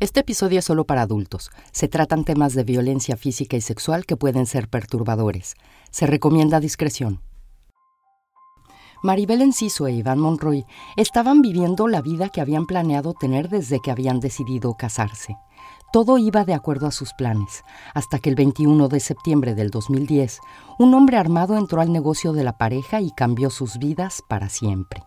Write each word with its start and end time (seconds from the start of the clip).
Este 0.00 0.20
episodio 0.20 0.60
es 0.60 0.64
solo 0.64 0.86
para 0.86 1.02
adultos. 1.02 1.50
Se 1.72 1.86
tratan 1.86 2.24
temas 2.24 2.54
de 2.54 2.64
violencia 2.64 3.18
física 3.18 3.58
y 3.58 3.60
sexual 3.60 4.06
que 4.06 4.16
pueden 4.16 4.46
ser 4.46 4.66
perturbadores. 4.66 5.56
Se 5.90 6.06
recomienda 6.06 6.58
discreción. 6.58 7.20
Maribel 9.02 9.42
Enciso 9.42 9.86
e 9.86 9.92
Iván 9.92 10.18
Monroy 10.18 10.64
estaban 10.96 11.42
viviendo 11.42 11.86
la 11.86 12.00
vida 12.00 12.30
que 12.30 12.40
habían 12.40 12.64
planeado 12.64 13.12
tener 13.12 13.50
desde 13.50 13.80
que 13.80 13.90
habían 13.90 14.20
decidido 14.20 14.74
casarse. 14.74 15.36
Todo 15.92 16.16
iba 16.16 16.46
de 16.46 16.54
acuerdo 16.54 16.86
a 16.86 16.92
sus 16.92 17.12
planes, 17.12 17.62
hasta 17.92 18.20
que 18.20 18.30
el 18.30 18.36
21 18.36 18.88
de 18.88 19.00
septiembre 19.00 19.54
del 19.54 19.68
2010, 19.68 20.40
un 20.78 20.94
hombre 20.94 21.18
armado 21.18 21.58
entró 21.58 21.82
al 21.82 21.92
negocio 21.92 22.32
de 22.32 22.44
la 22.44 22.56
pareja 22.56 23.02
y 23.02 23.10
cambió 23.10 23.50
sus 23.50 23.78
vidas 23.78 24.22
para 24.30 24.48
siempre. 24.48 25.02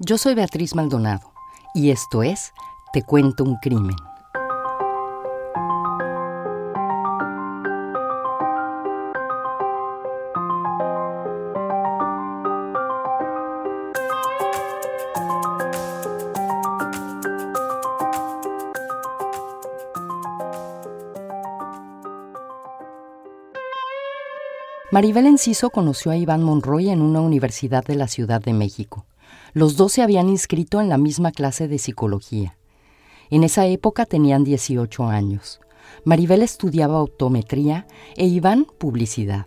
Yo 0.00 0.18
soy 0.18 0.34
Beatriz 0.34 0.74
Maldonado, 0.74 1.32
y 1.74 1.90
esto 1.90 2.24
es 2.24 2.52
te 2.92 3.02
cuento 3.02 3.44
un 3.44 3.56
crimen. 3.56 3.96
Maribel 24.90 25.26
Enciso 25.26 25.68
conoció 25.68 26.10
a 26.10 26.16
Iván 26.16 26.42
Monroy 26.42 26.88
en 26.88 27.02
una 27.02 27.20
universidad 27.20 27.84
de 27.84 27.94
la 27.94 28.08
Ciudad 28.08 28.40
de 28.40 28.54
México. 28.54 29.04
Los 29.52 29.76
dos 29.76 29.92
se 29.92 30.02
habían 30.02 30.28
inscrito 30.30 30.80
en 30.80 30.88
la 30.88 30.96
misma 30.96 31.30
clase 31.30 31.68
de 31.68 31.78
psicología. 31.78 32.56
En 33.30 33.44
esa 33.44 33.66
época 33.66 34.06
tenían 34.06 34.44
18 34.44 35.04
años. 35.04 35.60
Maribel 36.04 36.42
estudiaba 36.42 37.02
optometría 37.02 37.86
e 38.16 38.26
Iván 38.26 38.66
publicidad. 38.78 39.46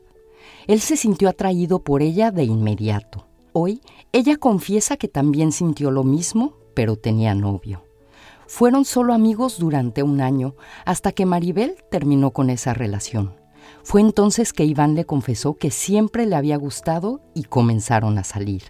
Él 0.67 0.79
se 0.81 0.97
sintió 0.97 1.29
atraído 1.29 1.79
por 1.79 2.01
ella 2.01 2.31
de 2.31 2.43
inmediato. 2.43 3.25
Hoy, 3.53 3.81
ella 4.11 4.37
confiesa 4.37 4.97
que 4.97 5.07
también 5.07 5.51
sintió 5.51 5.91
lo 5.91 6.03
mismo, 6.03 6.53
pero 6.73 6.95
tenía 6.95 7.35
novio. 7.35 7.83
Fueron 8.47 8.85
solo 8.85 9.13
amigos 9.13 9.59
durante 9.59 10.03
un 10.03 10.21
año, 10.21 10.55
hasta 10.85 11.11
que 11.11 11.25
Maribel 11.25 11.75
terminó 11.89 12.31
con 12.31 12.49
esa 12.49 12.73
relación. 12.73 13.33
Fue 13.83 14.01
entonces 14.01 14.53
que 14.53 14.65
Iván 14.65 14.95
le 14.95 15.05
confesó 15.05 15.55
que 15.55 15.71
siempre 15.71 16.25
le 16.25 16.35
había 16.35 16.57
gustado 16.57 17.21
y 17.33 17.43
comenzaron 17.43 18.17
a 18.17 18.23
salir. 18.23 18.63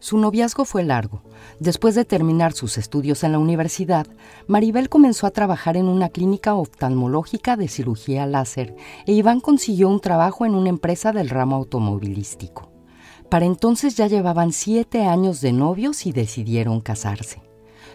Su 0.00 0.16
noviazgo 0.16 0.64
fue 0.64 0.82
largo. 0.82 1.22
Después 1.58 1.94
de 1.94 2.06
terminar 2.06 2.54
sus 2.54 2.78
estudios 2.78 3.22
en 3.22 3.32
la 3.32 3.38
universidad, 3.38 4.06
Maribel 4.46 4.88
comenzó 4.88 5.26
a 5.26 5.30
trabajar 5.30 5.76
en 5.76 5.88
una 5.88 6.08
clínica 6.08 6.54
oftalmológica 6.54 7.58
de 7.58 7.68
cirugía 7.68 8.26
láser 8.26 8.74
e 9.04 9.12
Iván 9.12 9.40
consiguió 9.40 9.90
un 9.90 10.00
trabajo 10.00 10.46
en 10.46 10.54
una 10.54 10.70
empresa 10.70 11.12
del 11.12 11.28
ramo 11.28 11.56
automovilístico. 11.56 12.72
Para 13.28 13.44
entonces 13.44 13.94
ya 13.94 14.06
llevaban 14.06 14.52
siete 14.52 15.04
años 15.04 15.42
de 15.42 15.52
novios 15.52 16.06
y 16.06 16.12
decidieron 16.12 16.80
casarse. 16.80 17.42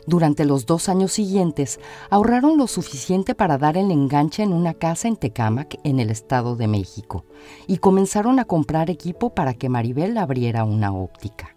Durante 0.06 0.46
los 0.46 0.68
dos 0.68 0.90
años 0.90 1.12
siguientes 1.12 1.80
ahorraron 2.12 2.60
lo 2.60 2.68
suficiente 2.68 3.34
para 3.34 3.58
dar 3.58 3.78
el 3.78 3.90
enganche 3.90 4.44
en 4.44 4.54
una 4.54 4.76
casa 4.76 5.08
en 5.08 5.16
Tecámac, 5.16 5.80
en 5.84 6.00
el 6.00 6.12
Estado 6.12 6.56
de 6.56 6.68
México, 6.68 7.26
y 7.66 7.78
comenzaron 7.78 8.38
a 8.38 8.46
comprar 8.46 8.92
equipo 8.92 9.34
para 9.34 9.56
que 9.56 9.70
Maribel 9.70 10.16
abriera 10.20 10.66
una 10.66 10.94
óptica. 10.94 11.55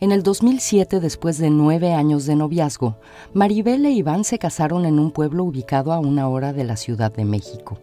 En 0.00 0.12
el 0.12 0.22
2007, 0.22 1.00
después 1.00 1.38
de 1.38 1.50
nueve 1.50 1.92
años 1.92 2.24
de 2.24 2.36
noviazgo, 2.36 2.94
Maribel 3.34 3.84
e 3.84 3.90
Iván 3.90 4.22
se 4.22 4.38
casaron 4.38 4.84
en 4.84 5.00
un 5.00 5.10
pueblo 5.10 5.42
ubicado 5.42 5.92
a 5.92 5.98
una 5.98 6.28
hora 6.28 6.52
de 6.52 6.62
la 6.62 6.76
Ciudad 6.76 7.10
de 7.10 7.24
México. 7.24 7.80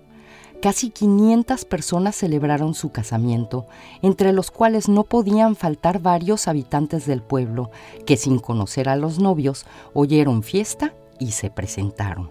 Casi 0.61 0.91
500 0.91 1.65
personas 1.65 2.15
celebraron 2.15 2.73
su 2.73 2.93
casamiento, 2.93 3.67
entre 4.01 4.31
los 4.31 4.49
cuales 4.49 4.87
no 4.87 5.03
podían 5.03 5.57
faltar 5.57 5.99
varios 5.99 6.47
habitantes 6.47 7.05
del 7.05 7.21
pueblo 7.21 7.69
que 8.05 8.15
sin 8.15 8.39
conocer 8.39 8.87
a 8.87 8.95
los 8.95 9.19
novios 9.19 9.65
oyeron 9.93 10.41
fiesta 10.41 10.93
y 11.19 11.31
se 11.31 11.49
presentaron. 11.49 12.29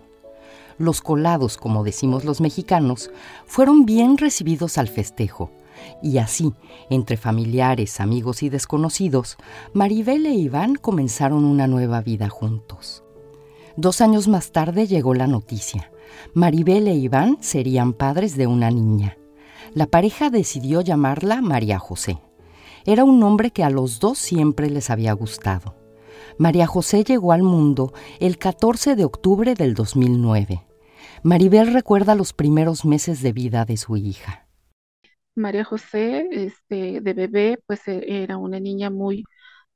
Los 0.78 1.02
colados, 1.02 1.58
como 1.58 1.84
decimos 1.84 2.24
los 2.24 2.40
mexicanos, 2.40 3.10
fueron 3.44 3.84
bien 3.84 4.16
recibidos 4.16 4.78
al 4.78 4.88
festejo 4.88 5.50
y 6.02 6.18
así, 6.18 6.52
entre 6.90 7.16
familiares, 7.16 8.00
amigos 8.00 8.42
y 8.42 8.48
desconocidos, 8.48 9.36
Maribel 9.72 10.26
e 10.26 10.34
Iván 10.34 10.76
comenzaron 10.76 11.44
una 11.44 11.66
nueva 11.66 12.00
vida 12.02 12.28
juntos. 12.28 13.04
Dos 13.76 14.00
años 14.00 14.28
más 14.28 14.52
tarde 14.52 14.86
llegó 14.86 15.14
la 15.14 15.26
noticia. 15.26 15.90
Maribel 16.32 16.86
e 16.88 16.94
Iván 16.94 17.38
serían 17.40 17.92
padres 17.92 18.36
de 18.36 18.46
una 18.46 18.70
niña. 18.70 19.16
La 19.72 19.86
pareja 19.86 20.30
decidió 20.30 20.80
llamarla 20.80 21.40
María 21.40 21.78
José. 21.78 22.20
Era 22.86 23.02
un 23.02 23.18
nombre 23.18 23.50
que 23.50 23.64
a 23.64 23.70
los 23.70 23.98
dos 23.98 24.18
siempre 24.18 24.70
les 24.70 24.90
había 24.90 25.12
gustado. 25.14 25.74
María 26.38 26.66
José 26.66 27.02
llegó 27.02 27.32
al 27.32 27.42
mundo 27.42 27.92
el 28.20 28.38
14 28.38 28.94
de 28.94 29.04
octubre 29.04 29.54
del 29.54 29.74
2009. 29.74 30.66
Maribel 31.22 31.72
recuerda 31.72 32.14
los 32.14 32.32
primeros 32.32 32.84
meses 32.84 33.22
de 33.22 33.32
vida 33.32 33.64
de 33.64 33.76
su 33.76 33.96
hija. 33.96 34.43
María 35.36 35.64
José, 35.64 36.28
este, 36.32 37.00
de 37.00 37.12
bebé, 37.14 37.58
pues 37.66 37.86
e, 37.88 38.22
era 38.22 38.36
una 38.38 38.60
niña 38.60 38.90
muy 38.90 39.24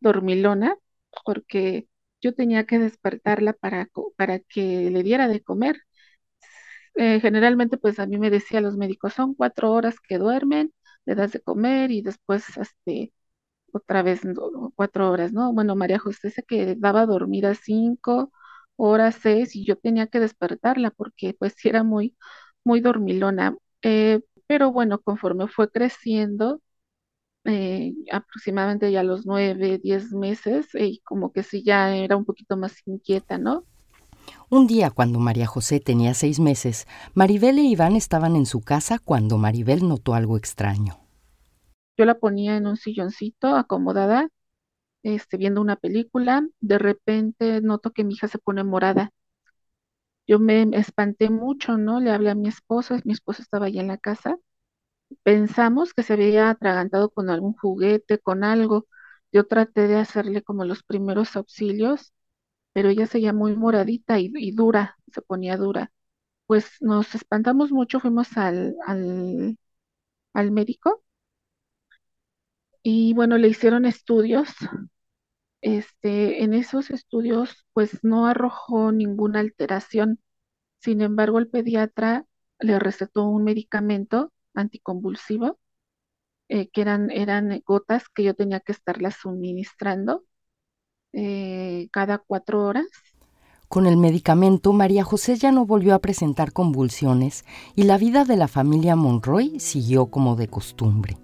dormilona, 0.01 0.77
porque 1.25 1.89
yo 2.21 2.35
tenía 2.35 2.67
que 2.67 2.79
despertarla 2.79 3.53
para, 3.55 3.89
para 4.17 4.39
que 4.41 4.91
le 4.91 5.03
diera 5.03 5.29
de 5.29 5.43
comer. 5.43 5.77
Eh, 6.95 7.21
generalmente, 7.21 7.77
pues 7.79 7.99
a 7.99 8.07
mí 8.07 8.19
me 8.19 8.31
decía 8.31 8.61
los 8.61 8.77
médicos, 8.77 9.15
son 9.15 9.35
cuatro 9.35 9.73
horas 9.73 9.97
que 10.01 10.19
duermen, 10.19 10.73
le 11.05 11.15
das 11.15 11.33
de 11.33 11.41
comer 11.41 11.91
y 11.91 12.03
después, 12.03 12.45
este, 12.59 13.13
otra 13.73 14.03
vez 14.03 14.23
cuatro 14.77 15.11
horas, 15.11 15.33
¿no? 15.33 15.53
Bueno, 15.55 15.77
María 15.77 15.99
José 15.99 16.31
se 16.31 16.43
quedaba 16.45 17.07
dormida 17.07 17.55
cinco 17.55 18.33
horas, 18.77 19.17
seis, 19.23 19.57
y 19.57 19.65
yo 19.67 19.77
tenía 19.79 20.07
que 20.09 20.21
despertarla 20.21 20.91
porque 20.93 21.35
pues 21.39 21.55
era 21.65 21.83
muy, 21.85 22.17
muy 22.65 22.81
dormilona. 22.81 23.57
Eh, 23.83 24.21
pero 24.49 24.73
bueno, 24.73 25.01
conforme 25.01 25.49
fue 25.49 25.71
creciendo, 25.71 26.63
eh, 27.45 27.95
aproximadamente 28.13 28.93
ya 28.93 29.01
a 29.01 29.05
los 29.05 29.27
nueve, 29.27 29.81
diez 29.83 30.13
meses, 30.13 30.69
y 30.75 31.01
como 31.01 31.33
que 31.33 31.43
sí 31.45 31.65
ya 31.65 31.97
era 31.97 32.17
un 32.17 32.25
poquito 32.27 32.57
más 32.57 32.77
inquieta, 32.87 33.39
¿no? 33.39 33.67
Un 34.51 34.67
día, 34.67 34.91
cuando 34.91 35.19
María 35.19 35.47
José 35.47 35.81
tenía 35.81 36.15
seis 36.15 36.41
meses, 36.41 36.87
Maribel 37.15 37.59
e 37.59 37.63
Iván 37.63 37.97
estaban 37.97 38.37
en 38.37 38.47
su 38.47 38.61
casa 38.63 38.99
cuando 38.99 39.39
Maribel 39.39 39.87
notó 39.89 40.15
algo 40.15 40.37
extraño. 40.37 41.01
Yo 41.99 42.05
la 42.07 42.19
ponía 42.19 42.57
en 42.57 42.67
un 42.67 42.77
silloncito 42.77 43.57
acomodada, 43.57 44.29
este, 45.03 45.37
viendo 45.37 45.61
una 45.61 45.77
película. 45.77 46.47
De 46.61 46.79
repente 46.79 47.61
noto 47.61 47.93
que 47.93 48.05
mi 48.05 48.15
hija 48.15 48.29
se 48.29 48.39
pone 48.39 48.65
morada. 48.65 49.13
Yo 50.29 50.39
me 50.41 50.63
espanté 50.75 51.31
mucho, 51.31 51.79
¿no? 51.79 52.01
Le 52.01 52.11
hablé 52.13 52.31
a 52.31 52.37
mi 52.37 52.49
esposo, 52.49 52.97
mi 53.05 53.13
esposo 53.15 53.43
estaba 53.43 53.67
allá 53.67 53.81
en 53.81 53.89
la 53.89 53.99
casa. 53.99 54.39
Pensamos 55.25 55.95
que 55.95 56.03
se 56.05 56.15
había 56.15 56.51
atragantado 56.51 57.11
con 57.11 57.31
algún 57.31 57.55
juguete, 57.55 58.19
con 58.21 58.45
algo. 58.45 58.89
Yo 59.33 59.47
traté 59.47 59.89
de 59.89 59.97
hacerle 59.97 60.43
como 60.43 60.65
los 60.65 60.83
primeros 60.85 61.37
auxilios, 61.37 62.13
pero 62.73 62.91
ella 62.91 63.07
seguía 63.07 63.33
muy 63.35 63.57
moradita 63.57 64.19
y, 64.21 64.53
dura, 64.53 64.99
se 65.13 65.23
ponía 65.23 65.57
dura. 65.59 65.93
Pues 66.47 66.71
nos 66.83 67.15
espantamos 67.15 67.73
mucho, 67.73 68.01
fuimos 68.01 68.37
al, 68.39 68.77
al, 68.87 69.59
al 70.35 70.53
médico 70.53 71.05
y 72.83 73.15
bueno, 73.15 73.39
le 73.39 73.49
hicieron 73.49 73.85
estudios. 73.85 74.49
Este, 75.61 76.45
en 76.45 76.55
esos 76.55 76.91
estudios, 76.91 77.67
pues 77.73 78.05
no 78.05 78.27
arrojó 78.27 78.93
ninguna 78.93 79.41
alteración. 79.41 80.21
Sin 80.81 81.01
embargo, 81.01 81.39
el 81.39 81.49
pediatra 81.49 82.27
le 82.61 82.79
recetó 82.79 83.25
un 83.27 83.45
medicamento 83.45 84.33
anticonvulsivo, 84.55 85.59
eh, 86.49 86.69
que 86.71 86.81
eran, 86.81 87.11
eran 87.11 87.63
gotas 87.67 88.09
que 88.09 88.25
yo 88.25 88.35
tenía 88.35 88.61
que 88.61 88.73
estarlas 88.73 89.17
suministrando 89.17 90.25
eh, 91.13 91.89
cada 91.93 92.19
cuatro 92.19 92.65
horas. 92.65 92.87
Con 93.69 93.87
el 93.87 93.99
medicamento, 93.99 94.73
María 94.73 95.05
José 95.05 95.37
ya 95.37 95.53
no 95.53 95.67
volvió 95.67 95.95
a 95.95 95.99
presentar 95.99 96.53
convulsiones 96.53 97.45
y 97.75 97.83
la 97.83 97.99
vida 97.99 98.25
de 98.25 98.37
la 98.37 98.49
familia 98.49 98.97
Monroy 98.97 99.61
siguió 99.61 100.07
como 100.07 100.37
de 100.37 100.49
costumbre. 100.49 101.19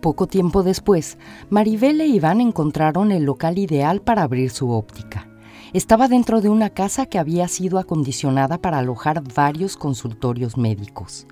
Poco 0.00 0.26
tiempo 0.26 0.62
después, 0.62 1.18
Maribel 1.50 2.00
e 2.00 2.06
Iván 2.06 2.40
encontraron 2.40 3.12
el 3.12 3.24
local 3.24 3.58
ideal 3.58 4.00
para 4.00 4.22
abrir 4.22 4.50
su 4.50 4.70
óptica. 4.70 5.28
Estaba 5.74 6.08
dentro 6.08 6.40
de 6.40 6.48
una 6.48 6.70
casa 6.70 7.04
que 7.04 7.18
había 7.18 7.46
sido 7.48 7.78
acondicionada 7.78 8.56
para 8.58 8.78
alojar 8.78 9.22
varios 9.34 9.76
consultorios 9.76 10.56
médicos. 10.56 11.26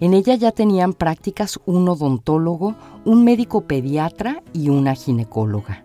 En 0.00 0.14
ella 0.14 0.34
ya 0.34 0.50
tenían 0.50 0.94
prácticas 0.94 1.60
un 1.64 1.88
odontólogo, 1.88 2.74
un 3.04 3.22
médico 3.22 3.62
pediatra 3.62 4.42
y 4.52 4.68
una 4.68 4.96
ginecóloga. 4.96 5.84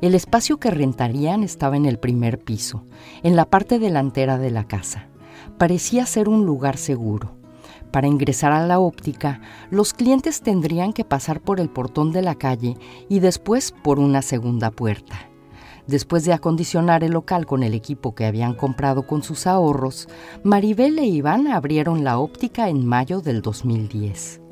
El 0.00 0.14
espacio 0.14 0.58
que 0.58 0.70
rentarían 0.70 1.42
estaba 1.42 1.76
en 1.76 1.84
el 1.84 1.98
primer 1.98 2.38
piso, 2.38 2.84
en 3.22 3.36
la 3.36 3.44
parte 3.44 3.78
delantera 3.78 4.38
de 4.38 4.50
la 4.50 4.64
casa. 4.64 5.08
Parecía 5.58 6.06
ser 6.06 6.28
un 6.28 6.46
lugar 6.46 6.78
seguro. 6.78 7.35
Para 7.96 8.08
ingresar 8.08 8.52
a 8.52 8.66
la 8.66 8.78
óptica, 8.78 9.40
los 9.70 9.94
clientes 9.94 10.42
tendrían 10.42 10.92
que 10.92 11.02
pasar 11.02 11.40
por 11.40 11.60
el 11.60 11.70
portón 11.70 12.12
de 12.12 12.20
la 12.20 12.34
calle 12.34 12.76
y 13.08 13.20
después 13.20 13.72
por 13.72 13.98
una 14.00 14.20
segunda 14.20 14.70
puerta. 14.70 15.30
Después 15.86 16.26
de 16.26 16.34
acondicionar 16.34 17.04
el 17.04 17.12
local 17.12 17.46
con 17.46 17.62
el 17.62 17.72
equipo 17.72 18.14
que 18.14 18.26
habían 18.26 18.52
comprado 18.52 19.06
con 19.06 19.22
sus 19.22 19.46
ahorros, 19.46 20.10
Maribel 20.44 20.98
e 20.98 21.06
Iván 21.06 21.46
abrieron 21.46 22.04
la 22.04 22.18
óptica 22.18 22.68
en 22.68 22.84
mayo 22.84 23.22
del 23.22 23.40
2010. 23.40 24.42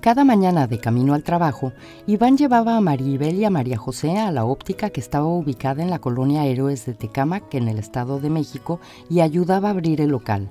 Cada 0.00 0.24
mañana 0.24 0.66
de 0.66 0.78
camino 0.78 1.12
al 1.12 1.24
trabajo, 1.24 1.74
Iván 2.06 2.38
llevaba 2.38 2.78
a 2.78 2.80
Maribel 2.80 3.34
y 3.34 3.44
a 3.44 3.50
María 3.50 3.76
José 3.76 4.18
a 4.18 4.32
la 4.32 4.46
óptica 4.46 4.88
que 4.88 5.00
estaba 5.00 5.26
ubicada 5.26 5.82
en 5.82 5.90
la 5.90 5.98
colonia 5.98 6.46
Héroes 6.46 6.86
de 6.86 6.94
Tecámac, 6.94 7.52
en 7.52 7.68
el 7.68 7.78
Estado 7.78 8.18
de 8.18 8.30
México, 8.30 8.80
y 9.10 9.20
ayudaba 9.20 9.68
a 9.68 9.72
abrir 9.72 10.00
el 10.00 10.08
local. 10.08 10.50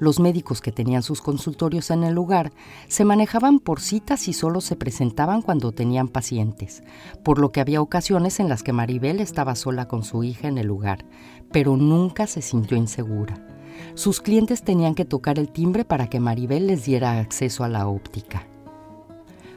Los 0.00 0.18
médicos 0.18 0.62
que 0.62 0.72
tenían 0.72 1.02
sus 1.02 1.20
consultorios 1.20 1.90
en 1.90 2.04
el 2.04 2.14
lugar 2.14 2.52
se 2.88 3.04
manejaban 3.04 3.60
por 3.60 3.80
citas 3.80 4.28
y 4.28 4.32
solo 4.32 4.62
se 4.62 4.74
presentaban 4.74 5.42
cuando 5.42 5.72
tenían 5.72 6.08
pacientes, 6.08 6.82
por 7.22 7.38
lo 7.38 7.52
que 7.52 7.60
había 7.60 7.82
ocasiones 7.82 8.40
en 8.40 8.48
las 8.48 8.62
que 8.62 8.72
Maribel 8.72 9.20
estaba 9.20 9.54
sola 9.54 9.88
con 9.88 10.02
su 10.02 10.24
hija 10.24 10.48
en 10.48 10.56
el 10.56 10.66
lugar, 10.66 11.04
pero 11.52 11.76
nunca 11.76 12.26
se 12.26 12.40
sintió 12.40 12.78
insegura. 12.78 13.46
Sus 13.94 14.22
clientes 14.22 14.62
tenían 14.62 14.94
que 14.94 15.04
tocar 15.04 15.38
el 15.38 15.50
timbre 15.52 15.84
para 15.84 16.08
que 16.08 16.18
Maribel 16.18 16.66
les 16.66 16.86
diera 16.86 17.18
acceso 17.18 17.62
a 17.62 17.68
la 17.68 17.86
óptica. 17.86 18.46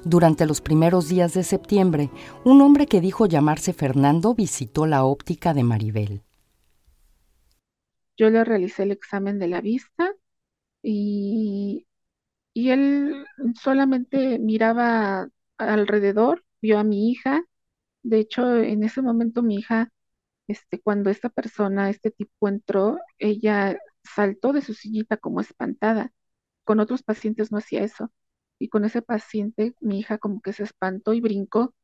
Durante 0.03 0.45
los 0.45 0.59
primeros 0.59 1.07
días 1.07 1.33
de 1.33 1.43
septiembre, 1.43 2.09
un 2.43 2.61
hombre 2.61 2.87
que 2.87 2.99
dijo 2.99 3.27
llamarse 3.27 3.71
Fernando 3.71 4.35
visitó 4.35 4.85
la 4.87 5.05
óptica 5.05 5.53
de 5.53 5.63
Maribel. 5.63 6.21
Yo 8.17 8.29
le 8.29 8.43
realicé 8.43 8.83
el 8.83 8.91
examen 8.91 9.39
de 9.39 9.47
la 9.47 9.61
vista 9.61 10.12
y, 10.83 11.87
y 12.53 12.71
él 12.71 13.25
solamente 13.61 14.39
miraba 14.39 15.29
alrededor, 15.57 16.45
vio 16.61 16.79
a 16.79 16.83
mi 16.83 17.11
hija. 17.11 17.43
De 18.03 18.19
hecho, 18.19 18.57
en 18.57 18.83
ese 18.83 19.01
momento 19.01 19.43
mi 19.43 19.57
hija, 19.57 19.91
este, 20.47 20.81
cuando 20.81 21.09
esta 21.09 21.29
persona, 21.29 21.89
este 21.89 22.11
tipo 22.11 22.47
entró, 22.49 22.99
ella 23.19 23.79
saltó 24.03 24.53
de 24.53 24.61
su 24.61 24.73
sillita 24.73 25.17
como 25.17 25.41
espantada. 25.41 26.13
Con 26.65 26.79
otros 26.81 27.03
pacientes 27.03 27.51
no 27.51 27.59
hacía 27.59 27.83
eso 27.83 28.11
y 28.59 28.69
con 28.69 28.85
ese 28.85 29.01
paciente 29.03 29.75
mi 29.81 29.99
hija 30.01 30.17
como 30.19 30.41
que 30.41 30.53
se 30.53 30.63
espantó 30.63 31.13
y 31.13 31.21
brincó. 31.21 31.75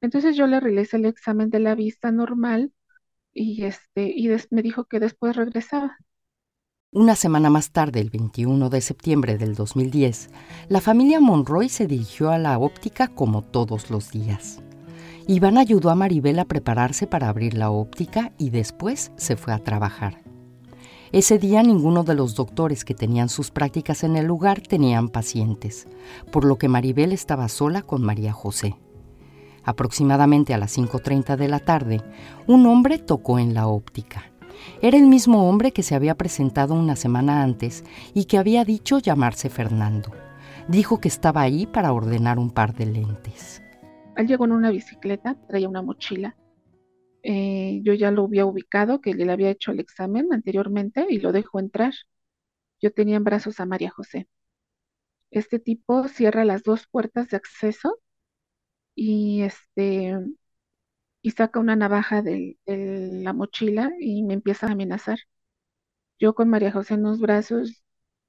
Entonces 0.00 0.36
yo 0.36 0.46
le 0.48 0.58
realicé 0.60 0.96
el 0.96 1.04
examen 1.06 1.50
de 1.50 1.60
la 1.60 1.74
vista 1.76 2.10
normal 2.12 2.72
y 3.34 3.64
este 3.64 4.04
y 4.16 4.28
me 4.50 4.62
dijo 4.62 4.86
que 4.86 5.00
después 5.00 5.36
regresaba. 5.36 5.98
Una 6.90 7.16
semana 7.16 7.50
más 7.50 7.70
tarde, 7.70 8.00
el 8.00 8.08
21 8.08 8.70
de 8.70 8.80
septiembre 8.80 9.36
del 9.36 9.54
2010, 9.54 10.30
la 10.70 10.80
familia 10.80 11.20
Monroy 11.20 11.68
se 11.68 11.86
dirigió 11.86 12.30
a 12.30 12.38
la 12.38 12.58
óptica 12.58 13.08
como 13.08 13.42
todos 13.42 13.90
los 13.90 14.10
días. 14.10 14.62
Iván 15.26 15.58
ayudó 15.58 15.90
a 15.90 15.94
Maribel 15.94 16.38
a 16.38 16.46
prepararse 16.46 17.06
para 17.06 17.28
abrir 17.28 17.52
la 17.52 17.70
óptica 17.70 18.32
y 18.38 18.48
después 18.48 19.12
se 19.16 19.36
fue 19.36 19.52
a 19.52 19.58
trabajar. 19.58 20.22
Ese 21.12 21.38
día 21.38 21.62
ninguno 21.62 22.04
de 22.04 22.14
los 22.14 22.34
doctores 22.34 22.86
que 22.86 22.94
tenían 22.94 23.28
sus 23.28 23.50
prácticas 23.50 24.02
en 24.02 24.16
el 24.16 24.24
lugar 24.24 24.62
tenían 24.62 25.10
pacientes, 25.10 25.88
por 26.32 26.46
lo 26.46 26.56
que 26.56 26.68
Maribel 26.68 27.12
estaba 27.12 27.50
sola 27.50 27.82
con 27.82 28.00
María 28.00 28.32
José. 28.32 28.76
Aproximadamente 29.62 30.54
a 30.54 30.58
las 30.58 30.78
5.30 30.78 31.36
de 31.36 31.48
la 31.48 31.58
tarde, 31.58 32.00
un 32.46 32.64
hombre 32.64 32.96
tocó 32.96 33.38
en 33.38 33.52
la 33.52 33.66
óptica. 33.66 34.32
Era 34.82 34.98
el 34.98 35.06
mismo 35.06 35.48
hombre 35.48 35.72
que 35.72 35.82
se 35.82 35.94
había 35.94 36.16
presentado 36.16 36.74
una 36.74 36.96
semana 36.96 37.42
antes 37.42 37.84
y 38.14 38.24
que 38.26 38.38
había 38.38 38.64
dicho 38.64 38.98
llamarse 38.98 39.50
Fernando. 39.50 40.12
Dijo 40.68 41.00
que 41.00 41.08
estaba 41.08 41.42
ahí 41.42 41.66
para 41.66 41.92
ordenar 41.92 42.38
un 42.38 42.50
par 42.50 42.74
de 42.74 42.86
lentes. 42.86 43.62
Él 44.16 44.26
llegó 44.26 44.44
en 44.44 44.52
una 44.52 44.70
bicicleta, 44.70 45.36
traía 45.46 45.68
una 45.68 45.82
mochila 45.82 46.36
eh, 47.22 47.80
yo 47.82 47.94
ya 47.94 48.10
lo 48.10 48.24
había 48.24 48.46
ubicado, 48.46 49.00
que 49.00 49.14
le 49.14 49.30
había 49.30 49.50
hecho 49.50 49.72
el 49.72 49.80
examen 49.80 50.32
anteriormente 50.32 51.06
y 51.10 51.18
lo 51.18 51.32
dejó 51.32 51.60
entrar. 51.60 51.92
Yo 52.80 52.92
tenía 52.92 53.16
en 53.16 53.24
brazos 53.24 53.60
a 53.60 53.66
María 53.66 53.90
José. 53.90 54.28
Este 55.30 55.58
tipo 55.58 56.08
cierra 56.08 56.44
las 56.44 56.62
dos 56.62 56.86
puertas 56.88 57.28
de 57.28 57.36
acceso 57.36 57.98
y 58.94 59.42
este 59.42 60.16
y 61.22 61.32
saca 61.32 61.60
una 61.60 61.76
navaja 61.76 62.22
de, 62.22 62.58
la 62.66 63.32
mochila 63.32 63.90
y 64.00 64.22
me 64.22 64.34
empieza 64.34 64.66
a 64.68 64.72
amenazar. 64.72 65.18
Yo 66.18 66.34
con 66.34 66.48
María 66.48 66.72
José 66.72 66.94
en 66.94 67.02
los 67.04 67.20
brazos, 67.20 67.82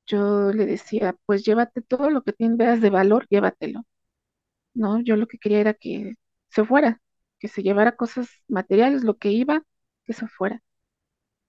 yo 0.07 0.51
le 0.53 0.65
decía, 0.65 1.15
pues 1.25 1.43
llévate 1.45 1.81
todo 1.81 2.09
lo 2.09 2.23
que 2.23 2.33
tienes, 2.33 2.57
veas 2.57 2.81
de 2.81 2.89
valor, 2.89 3.27
llévatelo. 3.29 3.83
No, 4.73 5.01
yo 5.01 5.15
lo 5.17 5.27
que 5.27 5.39
quería 5.39 5.61
era 5.61 5.73
que 5.73 6.15
se 6.49 6.65
fuera, 6.65 7.01
que 7.39 7.47
se 7.47 7.63
llevara 7.63 7.95
cosas 7.95 8.29
materiales, 8.47 9.03
lo 9.03 9.17
que 9.17 9.31
iba, 9.31 9.63
que 10.05 10.13
se 10.13 10.27
fuera. 10.27 10.61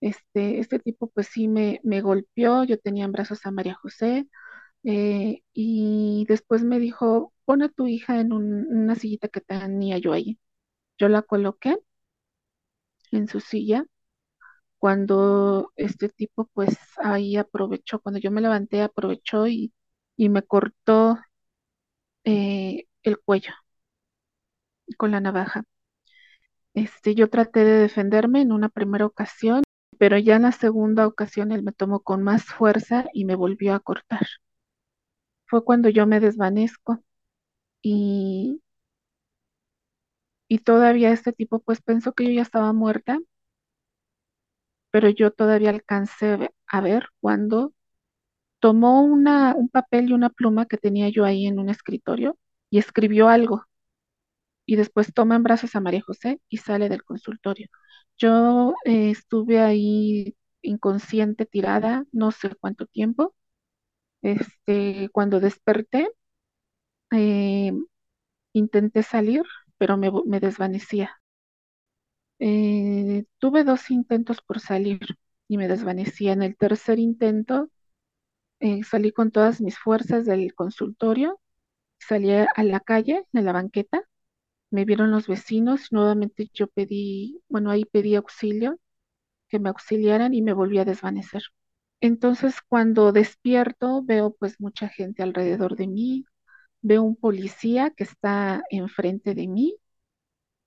Este, 0.00 0.60
este 0.60 0.78
tipo 0.78 1.08
pues 1.10 1.28
sí 1.28 1.48
me, 1.48 1.80
me 1.84 2.00
golpeó, 2.02 2.64
yo 2.64 2.78
tenía 2.78 3.04
en 3.04 3.12
brazos 3.12 3.46
a 3.46 3.50
María 3.52 3.74
José 3.74 4.28
eh, 4.84 5.42
y 5.54 6.26
después 6.28 6.64
me 6.64 6.78
dijo, 6.80 7.34
pon 7.46 7.62
a 7.62 7.70
tu 7.70 7.86
hija 7.88 8.20
en 8.20 8.32
una 8.32 8.94
sillita 8.96 9.28
que 9.28 9.40
tenía 9.42 9.98
yo 9.98 10.12
ahí. 10.14 10.38
Yo 11.00 11.08
la 11.08 11.22
coloqué 11.22 11.76
en 13.12 13.28
su 13.28 13.40
silla 13.40 13.84
cuando 14.78 15.72
este 15.76 16.08
tipo 16.08 16.46
pues 16.54 16.76
ahí 17.02 17.36
aprovechó, 17.36 18.00
cuando 18.00 18.20
yo 18.20 18.30
me 18.30 18.40
levanté 18.42 18.82
aprovechó 18.82 19.46
y, 19.48 19.72
y 20.16 20.28
me 20.30 20.42
cortó 20.44 21.18
eh, 22.24 22.86
el 23.02 23.18
cuello 23.18 23.52
con 24.96 25.10
la 25.10 25.20
navaja. 25.20 25.64
Este, 26.74 27.14
yo 27.14 27.30
traté 27.30 27.62
de 27.64 27.78
defenderme 27.78 28.40
en 28.40 28.50
una 28.50 28.68
primera 28.68 29.06
ocasión, 29.06 29.62
pero 29.98 30.18
ya 30.18 30.34
en 30.34 30.42
la 30.42 30.50
segunda 30.52 31.06
ocasión 31.06 31.52
él 31.52 31.62
me 31.62 31.70
tomó 31.72 32.00
con 32.00 32.24
más 32.24 32.42
fuerza 32.44 33.06
y 33.14 33.24
me 33.24 33.36
volvió 33.36 33.72
a 33.74 33.78
cortar. 33.80 34.26
Fue 35.46 35.64
cuando 35.64 35.88
yo 35.90 36.06
me 36.06 36.18
desvanezco 36.20 37.02
y, 37.82 38.62
y 40.50 40.58
todavía 40.60 41.12
este 41.12 41.32
tipo 41.32 41.60
pues 41.60 41.80
pensó 41.82 42.12
que 42.12 42.26
yo 42.26 42.32
ya 42.32 42.42
estaba 42.42 42.74
muerta, 42.74 43.20
pero 44.90 45.08
yo 45.08 45.30
todavía 45.32 45.70
alcancé 45.70 46.50
a 46.66 46.80
ver 46.80 47.08
cuando 47.20 47.72
tomó 48.60 49.02
una, 49.04 49.54
un 49.56 49.68
papel 49.68 50.10
y 50.10 50.14
una 50.14 50.30
pluma 50.30 50.66
que 50.66 50.78
tenía 50.78 51.08
yo 51.10 51.24
ahí 51.26 51.46
en 51.46 51.58
un 51.60 51.70
escritorio 51.70 52.38
y 52.70 52.78
escribió 52.78 53.28
algo 53.28 53.64
y 54.66 54.76
después 54.76 55.12
toma 55.14 55.36
en 55.36 55.42
brazos 55.42 55.74
a 55.76 55.80
María 55.80 56.02
José 56.02 56.40
y 56.48 56.58
sale 56.58 56.88
del 56.88 57.02
consultorio. 57.04 57.68
Yo 58.18 58.74
eh, 58.84 59.10
estuve 59.10 59.60
ahí 59.60 60.36
inconsciente, 60.62 61.46
tirada, 61.46 62.04
no 62.12 62.30
sé 62.32 62.54
cuánto 62.60 62.86
tiempo. 62.86 63.34
Este, 64.22 65.10
cuando 65.12 65.40
desperté, 65.40 66.10
eh, 67.12 67.72
intenté 68.54 69.02
salir, 69.04 69.44
pero 69.80 69.96
me, 69.96 70.40
desvanecía. 70.40 71.22
Eh, 72.38 73.24
tuve 73.38 73.64
dos 73.64 73.90
intentos 73.90 74.40
por 74.42 74.60
salir 74.60 75.00
y 75.48 75.56
me 75.56 75.68
desvanecía. 75.68 76.32
En 76.32 76.42
el 76.42 76.56
tercer 76.56 76.98
intento 76.98 77.70
salí 78.84 79.12
con 79.12 79.30
todas 79.30 79.60
mis 79.60 79.78
fuerzas 79.78 80.26
del 80.26 80.54
consultorio, 80.54 81.40
salí 81.98 82.32
a 82.32 82.64
la 82.64 82.80
calle, 82.80 83.24
en 83.32 83.44
la 83.46 83.52
banqueta, 83.52 84.02
me 84.70 84.84
vieron 84.86 85.10
los 85.12 85.28
vecinos, 85.28 85.92
nuevamente 85.92 86.50
yo 86.54 86.68
pedí, 86.68 87.42
bueno, 87.48 87.70
ahí 87.70 87.84
pedí 87.86 88.16
auxilio, 88.16 88.78
que 89.48 89.60
me 89.60 89.70
auxiliaran 89.70 90.34
y 90.34 90.42
me 90.42 90.54
volví 90.54 90.78
a 90.78 90.86
desvanecer. 90.86 91.42
Entonces, 92.00 92.56
cuando 92.68 93.12
despierto, 93.12 94.02
veo 94.04 94.34
pues 94.34 94.60
mucha 94.60 94.88
gente 94.88 95.22
alrededor 95.22 95.76
de 95.76 95.88
mí, 95.88 96.26
veo 96.82 97.02
un 97.02 97.16
policía 97.16 97.90
que 97.96 98.04
está 98.04 98.62
enfrente 98.70 99.34
de 99.34 99.48
mí 99.48 99.76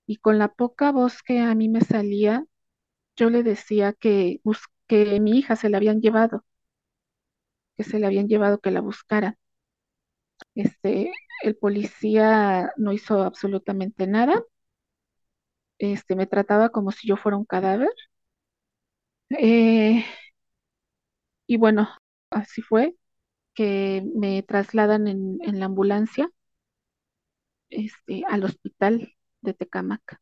y 0.08 0.18
con 0.18 0.38
la 0.40 0.54
poca 0.54 0.92
voz 0.92 1.22
que 1.24 1.40
a 1.40 1.56
mí 1.56 1.70
me 1.70 1.82
salía, 1.82 2.46
yo 3.18 3.30
le 3.32 3.44
decía 3.44 3.94
que, 3.94 4.42
que 4.88 5.20
mi 5.22 5.40
hija 5.40 5.56
se 5.58 5.70
la 5.70 5.78
habían 5.78 6.02
llevado, 6.02 6.46
que 7.78 7.84
se 7.84 8.00
la 8.00 8.08
habían 8.08 8.28
llevado, 8.28 8.60
que 8.60 8.72
la 8.72 8.82
buscara. 8.82 9.38
Este, 10.56 11.12
el 11.44 11.56
policía 11.58 12.72
no 12.78 12.92
hizo 12.94 13.22
absolutamente 13.24 14.08
nada. 14.08 14.44
Este, 15.78 16.16
me 16.16 16.26
trataba 16.28 16.70
como 16.70 16.92
si 16.92 17.08
yo 17.08 17.16
fuera 17.18 17.38
un 17.38 17.46
cadáver. 17.46 17.90
Eh, 19.30 20.04
y 21.48 21.58
bueno, 21.58 21.90
así 22.32 22.62
fue 22.62 22.96
que 23.54 24.04
me 24.16 24.44
trasladan 24.44 25.08
en, 25.08 25.60
la 25.60 25.66
ambulancia 25.66 26.30
este, 27.70 28.24
al 28.28 28.44
hospital 28.44 29.14
de 29.42 29.54
Tecamac. 29.54 30.20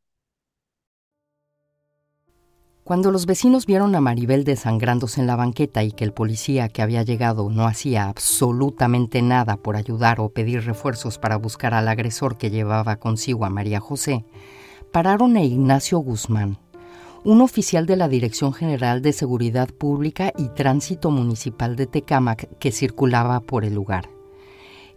Cuando 2.84 3.12
los 3.12 3.28
vecinos 3.28 3.68
vieron 3.68 3.96
a 3.96 4.02
Maribel 4.02 4.44
desangrándose 4.44 5.22
en 5.22 5.28
la 5.28 5.36
banqueta 5.36 5.84
y 5.84 5.92
que 5.92 6.04
el 6.04 6.14
policía 6.14 6.68
que 6.68 6.82
había 6.82 7.04
llegado 7.04 7.50
no 7.50 7.68
hacía 7.68 8.10
absolutamente 8.10 9.22
nada 9.22 9.56
por 9.58 9.76
ayudar 9.76 10.20
o 10.20 10.30
pedir 10.30 10.66
refuerzos 10.66 11.20
para 11.20 11.38
buscar 11.38 11.76
al 11.76 11.88
agresor 11.88 12.38
que 12.38 12.50
llevaba 12.50 12.98
consigo 12.98 13.46
a 13.46 13.52
María 13.52 13.80
José, 13.80 14.26
pararon 14.92 15.38
a 15.38 15.44
Ignacio 15.44 16.00
Guzmán, 16.00 16.58
un 17.24 17.42
oficial 17.42 17.86
de 17.86 17.96
la 17.96 18.08
Dirección 18.08 18.54
General 18.54 19.02
de 19.02 19.14
Seguridad 19.14 19.70
Pública 19.70 20.34
y 20.38 20.50
Tránsito 20.50 21.12
Municipal 21.12 21.76
de 21.76 21.88
Tecámac 21.88 22.50
que 22.58 22.72
circulaba 22.72 23.40
por 23.42 23.66
el 23.66 23.74
lugar. 23.74 24.10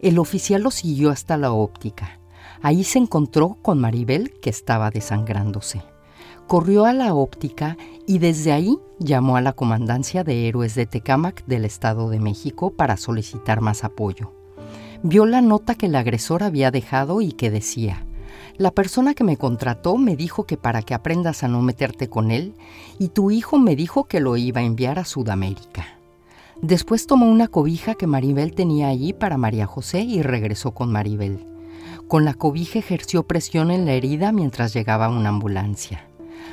El 0.01 0.19
oficial 0.19 0.63
lo 0.63 0.71
siguió 0.71 1.11
hasta 1.11 1.37
la 1.37 1.53
óptica. 1.53 2.21
Ahí 2.63 2.85
se 2.85 2.99
encontró 2.99 3.59
con 3.63 3.81
Maribel 3.81 4.33
que 4.41 4.51
estaba 4.51 4.91
desangrándose 4.91 5.83
corrió 6.47 6.85
a 6.85 6.93
la 6.93 7.15
óptica 7.15 7.77
y 8.07 8.19
desde 8.19 8.53
ahí 8.53 8.79
llamó 8.99 9.37
a 9.37 9.41
la 9.41 9.53
Comandancia 9.53 10.25
de 10.25 10.49
Héroes 10.49 10.75
de 10.75 10.87
Tecámac 10.87 11.45
del 11.47 11.65
Estado 11.65 12.11
de 12.11 12.21
México 12.21 12.71
para 12.71 12.97
solicitar 12.97 13.61
más 13.61 13.85
apoyo. 13.85 14.33
Vio 15.03 15.27
la 15.27 15.41
nota 15.41 15.75
que 15.75 15.87
el 15.87 15.97
agresor 15.97 16.43
había 16.43 16.71
dejado 16.71 17.21
y 17.21 17.33
que 17.33 17.51
decía, 17.51 18.07
la 18.57 18.71
persona 18.71 19.15
que 19.15 19.25
me 19.25 19.37
contrató 19.37 19.97
me 19.97 20.17
dijo 20.17 20.45
que 20.45 20.57
para 20.57 20.83
que 20.83 20.95
aprendas 20.95 21.43
a 21.43 21.49
no 21.49 21.61
meterte 21.61 22.09
con 22.09 22.31
él 22.31 22.55
y 22.99 23.09
tu 23.09 23.31
hijo 23.31 23.59
me 23.59 23.75
dijo 23.75 24.05
que 24.05 24.21
lo 24.21 24.37
iba 24.37 24.61
a 24.61 24.65
enviar 24.65 24.99
a 24.99 25.05
Sudamérica. 25.05 25.99
Después 26.63 27.07
tomó 27.07 27.27
una 27.27 27.49
cobija 27.49 27.95
que 27.95 28.07
Maribel 28.07 28.55
tenía 28.55 28.89
allí 28.89 29.13
para 29.13 29.39
María 29.39 29.67
José 29.67 30.03
y 30.03 30.23
regresó 30.23 30.73
con 30.73 30.93
Maribel. 30.93 31.45
Con 32.07 32.25
la 32.25 32.35
cobija 32.35 32.79
ejerció 32.79 33.27
presión 33.27 33.71
en 33.71 33.87
la 33.87 33.93
herida 33.93 34.31
mientras 34.31 34.73
llegaba 34.73 35.09
una 35.09 35.31
ambulancia. 35.31 36.07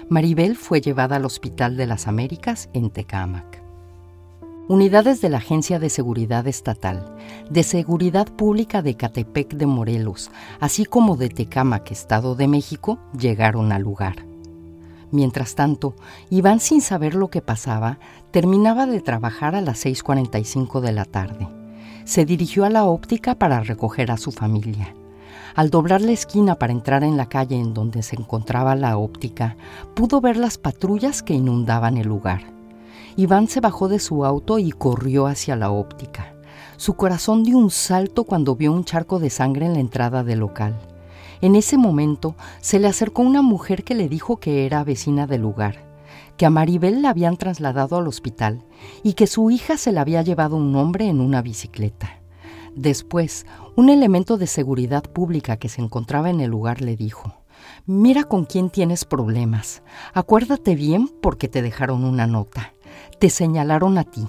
Maribel 0.10 0.58
fue 0.58 0.82
llevada 0.82 1.18
al 1.18 1.26
Hospital 1.26 1.78
de 1.78 1.86
las 1.86 2.08
Américas 2.08 2.70
en 2.74 2.90
Tecámac. 2.90 3.61
Unidades 4.72 5.20
de 5.20 5.28
la 5.28 5.40
Agencia 5.40 5.80
de 5.80 5.90
Seguridad 5.90 6.48
Estatal, 6.48 7.14
de 7.50 7.62
Seguridad 7.62 8.28
Pública 8.28 8.82
de 8.82 8.96
Catepec 8.96 9.56
de 9.56 9.66
Morelos, 9.66 10.32
así 10.62 10.86
como 10.86 11.18
de 11.18 11.28
Tecámac, 11.28 11.92
Estado 11.92 12.36
de 12.36 12.48
México, 12.48 12.98
llegaron 13.12 13.74
al 13.74 13.82
lugar. 13.82 14.26
Mientras 15.12 15.56
tanto, 15.56 15.94
Iván, 16.30 16.62
sin 16.62 16.80
saber 16.80 17.16
lo 17.16 17.30
que 17.30 17.42
pasaba, 17.42 18.00
terminaba 18.32 18.86
de 18.86 19.02
trabajar 19.02 19.56
a 19.56 19.62
las 19.62 19.86
6.45 19.86 20.80
de 20.80 20.92
la 20.94 21.04
tarde. 21.04 21.50
Se 22.06 22.24
dirigió 22.24 22.64
a 22.64 22.70
la 22.70 22.86
óptica 22.86 23.36
para 23.36 23.60
recoger 23.60 24.10
a 24.10 24.16
su 24.16 24.32
familia. 24.32 24.96
Al 25.54 25.70
doblar 25.70 26.00
la 26.00 26.14
esquina 26.14 26.56
para 26.56 26.72
entrar 26.72 27.04
en 27.04 27.18
la 27.18 27.28
calle 27.28 27.58
en 27.58 27.74
donde 27.74 28.04
se 28.04 28.16
encontraba 28.16 28.78
la 28.78 28.98
óptica, 28.98 29.58
pudo 29.96 30.22
ver 30.22 30.38
las 30.38 30.58
patrullas 30.58 31.22
que 31.22 31.34
inundaban 31.34 31.98
el 31.98 32.08
lugar. 32.08 32.61
Iván 33.16 33.48
se 33.48 33.60
bajó 33.60 33.88
de 33.88 34.00
su 34.00 34.26
auto 34.26 34.60
y 34.60 34.72
corrió 34.72 35.28
hacia 35.28 35.56
la 35.56 35.72
óptica. 35.72 36.34
Su 36.78 36.96
corazón 36.96 37.44
dio 37.44 37.58
un 37.58 37.70
salto 37.70 38.24
cuando 38.24 38.56
vio 38.56 38.72
un 38.72 38.86
charco 38.86 39.20
de 39.20 39.30
sangre 39.30 39.66
en 39.66 39.74
la 39.74 39.80
entrada 39.80 40.24
del 40.24 40.40
local. 40.40 40.80
En 41.42 41.56
ese 41.56 41.78
momento 41.78 42.36
se 42.60 42.80
le 42.80 42.88
acercó 42.88 43.22
una 43.22 43.42
mujer 43.42 43.84
que 43.84 43.96
le 43.96 44.08
dijo 44.10 44.38
que 44.38 44.66
era 44.66 44.84
vecina 44.84 45.28
del 45.28 45.42
lugar, 45.42 45.84
que 46.38 46.46
a 46.46 46.50
Maribel 46.50 47.02
la 47.02 47.10
habían 47.10 47.38
trasladado 47.38 47.98
al 47.98 48.08
hospital 48.08 48.64
y 49.04 49.14
que 49.14 49.28
su 49.28 49.52
hija 49.52 49.78
se 49.78 49.92
la 49.92 50.02
había 50.02 50.22
llevado 50.22 50.56
un 50.56 50.76
hombre 50.76 51.08
en 51.08 51.20
una 51.20 51.42
bicicleta. 51.42 52.22
Después, 52.76 53.46
un 53.76 53.90
elemento 53.90 54.38
de 54.38 54.48
seguridad 54.48 55.04
pública 55.04 55.58
que 55.58 55.70
se 55.70 55.82
encontraba 55.82 56.30
en 56.30 56.40
el 56.40 56.50
lugar 56.50 56.82
le 56.82 56.96
dijo, 56.96 57.34
Mira 57.86 58.24
con 58.24 58.46
quién 58.46 58.70
tienes 58.70 59.06
problemas. 59.06 59.84
Acuérdate 60.14 60.76
bien 60.76 61.10
porque 61.22 61.48
te 61.48 61.62
dejaron 61.62 62.04
una 62.06 62.28
nota. 62.28 62.74
Te 63.22 63.30
señalaron 63.30 64.00
a 64.00 64.04
ti. 64.04 64.26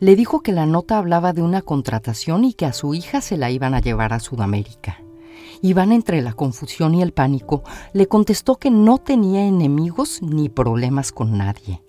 Le 0.00 0.16
dijo 0.16 0.40
que 0.40 0.50
la 0.50 0.66
nota 0.66 0.98
hablaba 0.98 1.32
de 1.32 1.40
una 1.40 1.62
contratación 1.62 2.42
y 2.42 2.52
que 2.52 2.66
a 2.66 2.72
su 2.72 2.92
hija 2.94 3.20
se 3.20 3.36
la 3.36 3.52
iban 3.52 3.74
a 3.74 3.80
llevar 3.80 4.12
a 4.12 4.18
Sudamérica. 4.18 5.00
Iván, 5.62 5.92
entre 5.92 6.20
la 6.20 6.32
confusión 6.32 6.96
y 6.96 7.02
el 7.02 7.12
pánico, 7.12 7.62
le 7.92 8.08
contestó 8.08 8.56
que 8.56 8.72
no 8.72 8.98
tenía 8.98 9.46
enemigos 9.46 10.20
ni 10.20 10.48
problemas 10.48 11.12
con 11.12 11.38
nadie. 11.38 11.80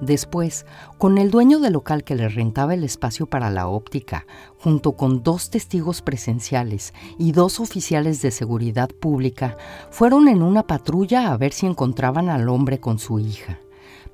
Después, 0.00 0.64
con 0.96 1.18
el 1.18 1.30
dueño 1.30 1.58
del 1.60 1.74
local 1.74 2.04
que 2.04 2.14
le 2.14 2.30
rentaba 2.30 2.72
el 2.72 2.82
espacio 2.82 3.26
para 3.26 3.50
la 3.50 3.68
óptica, 3.68 4.24
junto 4.58 4.92
con 4.92 5.22
dos 5.22 5.50
testigos 5.50 6.00
presenciales 6.00 6.94
y 7.18 7.32
dos 7.32 7.60
oficiales 7.60 8.22
de 8.22 8.30
seguridad 8.30 8.88
pública, 8.88 9.58
fueron 9.90 10.28
en 10.28 10.40
una 10.40 10.62
patrulla 10.62 11.30
a 11.30 11.36
ver 11.36 11.52
si 11.52 11.66
encontraban 11.66 12.30
al 12.30 12.48
hombre 12.48 12.80
con 12.80 12.98
su 12.98 13.18
hija. 13.18 13.60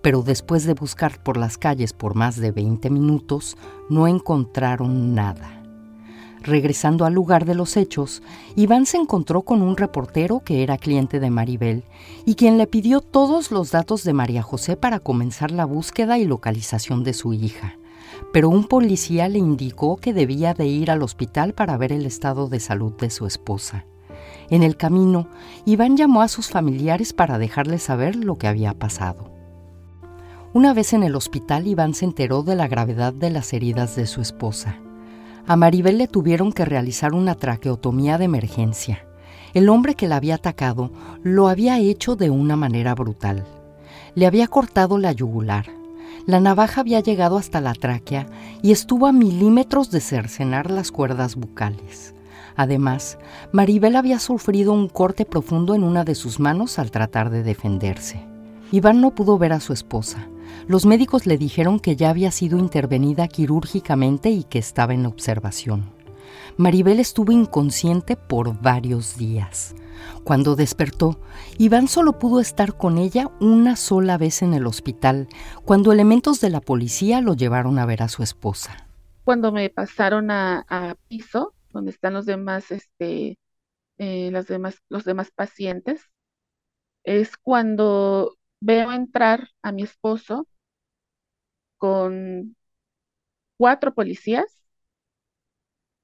Pero 0.03 0.23
después 0.23 0.65
de 0.65 0.75
buscar 0.75 1.23
por 1.23 1.37
las 1.37 1.57
calles 1.59 1.93
por 1.93 2.15
más 2.15 2.37
de 2.37 2.51
20 2.51 2.91
minutos, 2.91 3.57
no 3.89 4.07
encontraron 4.09 5.15
nada. 5.15 5.63
Regresando 6.43 7.05
al 7.05 7.15
lugar 7.15 7.45
de 7.45 7.55
los 7.55 7.77
hechos, 7.77 8.21
Iván 8.57 8.85
se 8.85 8.97
encontró 8.97 9.43
con 9.43 9.63
un 9.63 9.77
reportero 9.77 10.41
que 10.41 10.65
era 10.65 10.77
cliente 10.77 11.21
de 11.21 11.31
Maribel 11.31 11.85
y 12.27 12.35
quien 12.35 12.59
le 12.59 12.67
pidió 12.67 13.01
todos 13.01 13.53
los 13.53 13.71
datos 13.71 14.03
de 14.03 14.13
María 14.13 14.43
José 14.43 14.77
para 14.77 14.99
comenzar 14.99 15.53
la 15.53 15.65
búsqueda 15.65 16.19
y 16.19 16.25
localización 16.25 17.05
de 17.05 17.13
su 17.13 17.33
hija. 17.33 17.79
Pero 18.33 18.49
un 18.49 18.65
policía 18.65 19.29
le 19.29 19.39
indicó 19.39 19.97
que 19.97 20.13
debía 20.13 20.53
de 20.53 20.67
ir 20.67 20.91
al 20.91 21.03
hospital 21.03 21.55
para 21.55 21.77
ver 21.77 21.93
el 21.93 22.07
estado 22.07 22.49
de 22.49 22.59
salud 22.59 22.93
de 22.95 23.11
su 23.11 23.27
esposa. 23.27 23.87
En 24.51 24.65
el 24.65 24.77
camino, 24.77 25.29
Iván 25.65 25.97
llamó 25.97 26.23
a 26.23 26.29
sus 26.29 26.49
familiares 26.49 27.13
para 27.13 27.39
dejarles 27.39 27.85
saber 27.85 28.17
lo 28.17 28.37
que 28.37 28.49
había 28.49 28.75
pasado. 28.75 29.32
Una 30.55 30.75
vez 30.75 30.93
en 30.93 31.03
el 31.03 31.17
hospital, 31.17 31.67
Iván 31.67 31.95
se 31.95 32.05
enteró 32.05 32.43
de 32.43 32.55
la 32.55 32.69
gravedad 32.69 33.15
de 33.15 33.31
las 33.31 33.55
heridas 33.55 33.97
de 33.97 34.07
su 34.07 34.21
esposa. 34.21 34.77
A 35.47 35.57
Maribel 35.57 35.97
le 35.97 36.09
tuvieron 36.09 36.53
que 36.53 36.67
realizar 36.67 37.15
una 37.15 37.37
traqueotomía 37.37 38.19
de 38.19 38.27
emergencia. 38.27 39.07
El 39.55 39.71
hombre 39.71 39.95
que 39.95 40.07
la 40.07 40.17
había 40.17 40.35
atacado 40.35 40.93
lo 41.23 41.49
había 41.49 41.79
hecho 41.79 42.17
de 42.17 42.29
una 42.29 42.57
manera 42.57 42.95
brutal. 42.95 43.47
Le 44.15 44.27
había 44.27 44.47
cortado 44.47 44.99
la 44.99 45.13
yugular. 45.13 45.65
La 46.27 46.39
navaja 46.39 46.83
había 46.83 47.01
llegado 47.01 47.39
hasta 47.39 47.63
la 47.63 47.73
tráquea 47.73 48.27
y 48.61 48.73
estuvo 48.73 49.07
a 49.07 49.13
milímetros 49.13 49.91
de 49.91 50.01
cercenar 50.01 50.71
las 50.71 50.93
cuerdas 50.93 51.35
bucales. 51.35 52.15
Además, 52.57 53.17
Maribel 53.53 53.97
había 53.97 54.19
sufrido 54.19 54.75
un 54.75 54.91
corte 54.91 55.25
profundo 55.25 55.75
en 55.75 55.83
una 55.83 56.05
de 56.05 56.15
sus 56.15 56.41
manos 56.41 56.79
al 56.79 56.91
tratar 56.91 57.31
de 57.31 57.43
defenderse. 57.43 58.23
Iván 58.71 59.01
no 59.01 59.15
pudo 59.15 59.39
ver 59.39 59.55
a 59.55 59.61
su 59.61 59.73
esposa, 59.73 60.29
los 60.66 60.87
médicos 60.87 61.26
le 61.26 61.38
dijeron 61.38 61.81
que 61.81 61.97
ya 61.97 62.11
había 62.11 62.31
sido 62.31 62.59
intervenida 62.59 63.28
quirúrgicamente 63.28 64.31
y 64.31 64.45
que 64.45 64.59
estaba 64.59 64.95
en 64.95 65.07
observación. 65.07 65.90
Maribel 66.57 67.00
estuvo 67.00 67.33
inconsciente 67.33 68.16
por 68.16 68.61
varios 68.61 69.16
días. 69.16 69.75
Cuando 70.25 70.57
despertó, 70.57 71.21
Iván 71.59 71.88
solo 71.88 72.19
pudo 72.19 72.40
estar 72.40 72.76
con 72.76 72.99
ella 72.99 73.31
una 73.40 73.76
sola 73.76 74.19
vez 74.19 74.42
en 74.42 74.54
el 74.54 74.66
hospital, 74.66 75.28
cuando 75.64 75.92
elementos 75.92 76.40
de 76.40 76.50
la 76.50 76.61
policía 76.61 77.21
lo 77.21 77.35
llevaron 77.35 77.78
a 77.78 77.87
ver 77.87 78.02
a 78.02 78.09
su 78.09 78.23
esposa. 78.23 78.88
Cuando 79.25 79.52
me 79.52 79.71
pasaron 79.71 80.31
a, 80.31 80.97
piso, 81.09 81.54
donde 81.71 81.90
están 81.90 82.14
los 82.14 82.26
demás, 82.26 82.71
este, 82.71 83.38
eh, 83.99 84.45
demás, 84.49 84.83
los 84.88 85.04
demás 85.04 85.31
pacientes, 85.31 86.02
es 87.04 87.37
cuando 87.37 88.37
veo 88.61 88.92
entrar 88.92 89.49
a 89.62 89.73
mi 89.73 89.83
esposo 89.83 90.47
con 91.83 92.55
cuatro 93.57 93.93
policías 93.93 94.47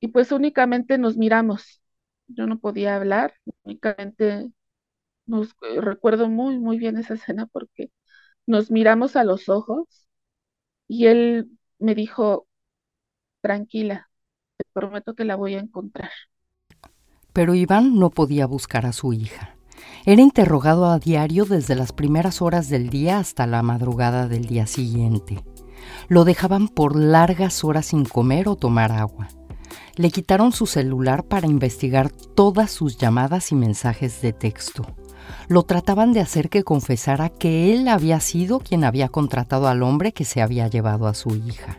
y 0.00 0.08
pues 0.08 0.32
únicamente 0.32 0.98
nos 0.98 1.16
miramos. 1.16 1.80
Yo 2.26 2.48
no 2.48 2.58
podía 2.58 2.96
hablar, 2.96 3.34
únicamente 3.62 4.50
nos 5.26 5.50
eh, 5.62 5.80
recuerdo 5.80 6.28
muy, 6.28 6.58
muy 6.58 6.78
bien 6.78 6.96
esa 6.98 7.14
escena 7.14 7.46
porque 7.46 7.92
nos 8.44 8.72
miramos 8.72 9.14
a 9.14 9.22
los 9.22 9.48
ojos 9.48 10.08
y 10.88 11.06
él 11.06 11.48
me 11.78 11.94
dijo, 11.94 12.48
tranquila, 13.40 14.10
te 14.56 14.64
prometo 14.72 15.14
que 15.14 15.24
la 15.24 15.36
voy 15.36 15.54
a 15.54 15.60
encontrar. 15.60 16.10
Pero 17.32 17.54
Iván 17.54 18.00
no 18.00 18.10
podía 18.10 18.46
buscar 18.48 18.84
a 18.84 18.92
su 18.92 19.12
hija. 19.12 19.54
Era 20.04 20.22
interrogado 20.22 20.86
a 20.86 20.98
diario 20.98 21.44
desde 21.44 21.76
las 21.76 21.92
primeras 21.92 22.42
horas 22.42 22.68
del 22.68 22.90
día 22.90 23.20
hasta 23.20 23.46
la 23.46 23.62
madrugada 23.62 24.26
del 24.26 24.46
día 24.46 24.66
siguiente. 24.66 25.44
Lo 26.08 26.24
dejaban 26.24 26.68
por 26.68 26.96
largas 26.96 27.64
horas 27.64 27.86
sin 27.86 28.04
comer 28.04 28.48
o 28.48 28.56
tomar 28.56 28.92
agua. 28.92 29.28
Le 29.96 30.10
quitaron 30.10 30.52
su 30.52 30.66
celular 30.66 31.24
para 31.24 31.46
investigar 31.46 32.10
todas 32.10 32.70
sus 32.70 32.98
llamadas 32.98 33.52
y 33.52 33.54
mensajes 33.54 34.22
de 34.22 34.32
texto. 34.32 34.86
Lo 35.48 35.64
trataban 35.64 36.12
de 36.12 36.20
hacer 36.20 36.48
que 36.48 36.64
confesara 36.64 37.28
que 37.28 37.74
él 37.74 37.88
había 37.88 38.20
sido 38.20 38.60
quien 38.60 38.84
había 38.84 39.08
contratado 39.08 39.68
al 39.68 39.82
hombre 39.82 40.12
que 40.12 40.24
se 40.24 40.40
había 40.40 40.68
llevado 40.68 41.06
a 41.06 41.14
su 41.14 41.34
hija. 41.34 41.78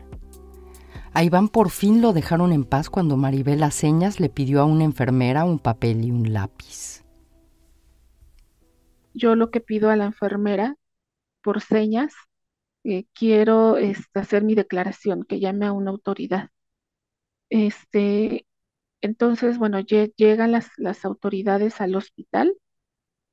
A 1.14 1.24
Iván 1.24 1.50
por 1.50 1.70
fin 1.70 2.02
lo 2.02 2.14
dejaron 2.14 2.54
en 2.54 2.66
paz 2.66 2.90
cuando 2.90 3.18
Maribel 3.18 3.64
a 3.64 3.72
señas 3.72 4.20
le 4.20 4.30
pidió 4.30 4.62
a 4.62 4.66
una 4.66 4.84
enfermera 4.84 5.44
un 5.44 5.58
papel 5.60 6.06
y 6.06 6.12
un 6.12 6.34
lápiz. 6.34 7.04
yo 9.14 9.36
lo 9.36 9.50
que 9.50 9.60
pido 9.60 9.90
a 9.90 9.96
la 9.96 10.06
enfermera 10.06 10.76
por 11.42 11.62
señas, 11.62 12.14
eh, 12.90 13.08
quiero 13.14 13.78
este, 13.78 14.20
hacer 14.20 14.44
mi 14.44 14.56
declaración, 14.56 15.24
que 15.24 15.40
llame 15.40 15.66
a 15.68 15.74
una 15.74 15.92
autoridad. 15.92 16.50
Este, 17.50 18.46
entonces, 19.02 19.58
bueno, 19.60 19.80
llegan 19.82 20.52
las, 20.52 20.70
las 20.78 21.06
autoridades 21.06 21.82
al 21.82 21.96
hospital 21.96 22.56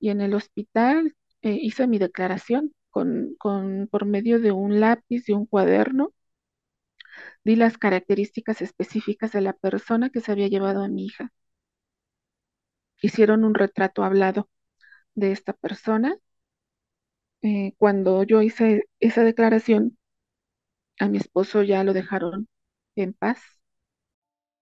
y 0.00 0.10
en 0.10 0.20
el 0.22 0.34
hospital 0.34 1.16
eh, 1.42 1.58
hice 1.62 1.86
mi 1.88 1.98
declaración 1.98 2.72
con, 2.90 3.36
con, 3.38 3.88
por 3.90 4.06
medio 4.06 4.40
de 4.40 4.52
un 4.52 4.80
lápiz 4.80 5.28
y 5.28 5.34
un 5.34 5.46
cuaderno. 5.46 6.12
Di 7.44 7.56
las 7.56 7.78
características 7.78 8.60
específicas 8.60 9.32
de 9.32 9.40
la 9.40 9.54
persona 9.54 10.10
que 10.10 10.20
se 10.20 10.32
había 10.32 10.48
llevado 10.48 10.82
a 10.84 10.88
mi 10.88 11.06
hija. 11.06 11.32
Hicieron 13.00 13.44
un 13.44 13.54
retrato 13.54 14.04
hablado 14.04 14.50
de 15.14 15.32
esta 15.32 15.52
persona. 15.54 16.16
Eh, 17.46 17.74
cuando 17.78 18.24
yo 18.24 18.42
hice 18.42 18.88
esa 18.98 19.22
declaración, 19.22 19.96
a 20.98 21.06
mi 21.08 21.18
esposo 21.18 21.62
ya 21.62 21.84
lo 21.84 21.92
dejaron 21.92 22.48
en 22.96 23.12
paz 23.12 23.38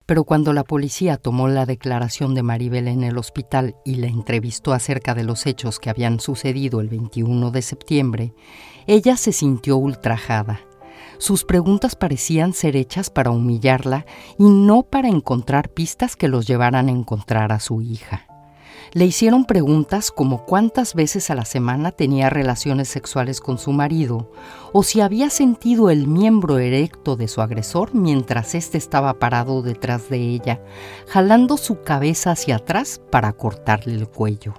pero 0.06 0.24
cuando 0.24 0.52
la 0.52 0.64
policía 0.64 1.16
tomó 1.16 1.48
la 1.48 1.64
declaración 1.64 2.34
de 2.34 2.42
Maribel 2.42 2.88
en 2.88 3.04
el 3.04 3.16
hospital 3.16 3.76
y 3.84 3.94
la 3.96 4.06
entrevistó 4.06 4.74
acerca 4.74 5.14
de 5.14 5.24
los 5.24 5.46
hechos 5.46 5.78
que 5.78 5.88
habían 5.88 6.20
sucedido 6.20 6.80
el 6.80 6.88
21 6.88 7.50
de 7.50 7.62
septiembre, 7.62 8.34
ella 8.86 9.16
se 9.16 9.32
sintió 9.32 9.78
ultrajada. 9.78 10.60
Sus 11.16 11.44
preguntas 11.44 11.96
parecían 11.96 12.52
ser 12.52 12.76
hechas 12.76 13.08
para 13.08 13.30
humillarla 13.30 14.04
y 14.38 14.44
no 14.44 14.82
para 14.82 15.08
encontrar 15.08 15.70
pistas 15.70 16.16
que 16.16 16.28
los 16.28 16.46
llevaran 16.46 16.88
a 16.88 16.92
encontrar 16.92 17.52
a 17.52 17.60
su 17.60 17.80
hija. 17.80 18.26
Le 18.92 19.04
hicieron 19.04 19.44
preguntas 19.44 20.10
como 20.10 20.44
cuántas 20.44 20.94
veces 20.94 21.30
a 21.30 21.34
la 21.34 21.44
semana 21.44 21.90
tenía 21.92 22.30
relaciones 22.30 22.88
sexuales 22.88 23.40
con 23.40 23.58
su 23.58 23.72
marido 23.72 24.30
o 24.72 24.82
si 24.82 25.00
había 25.00 25.30
sentido 25.30 25.90
el 25.90 26.06
miembro 26.06 26.58
erecto 26.58 27.16
de 27.16 27.28
su 27.28 27.40
agresor 27.40 27.94
mientras 27.94 28.54
éste 28.54 28.78
estaba 28.78 29.18
parado 29.18 29.62
detrás 29.62 30.08
de 30.08 30.18
ella, 30.18 30.62
jalando 31.08 31.56
su 31.56 31.82
cabeza 31.82 32.32
hacia 32.32 32.56
atrás 32.56 33.00
para 33.10 33.32
cortarle 33.32 33.94
el 33.94 34.08
cuello. 34.08 34.54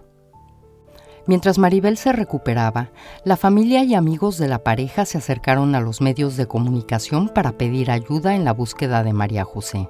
Mientras 1.28 1.58
Maribel 1.58 1.98
se 1.98 2.12
recuperaba, 2.12 2.92
la 3.24 3.36
familia 3.36 3.84
y 3.84 3.96
amigos 3.96 4.38
de 4.38 4.48
la 4.48 4.64
pareja 4.64 5.06
se 5.06 5.18
acercaron 5.18 5.74
a 5.74 5.80
los 5.80 6.00
medios 6.00 6.38
de 6.38 6.46
comunicación 6.46 7.30
para 7.30 7.58
pedir 7.58 7.90
ayuda 7.90 8.36
en 8.36 8.46
la 8.46 8.54
búsqueda 8.54 9.04
de 9.04 9.14
María 9.14 9.44
José. 9.44 9.90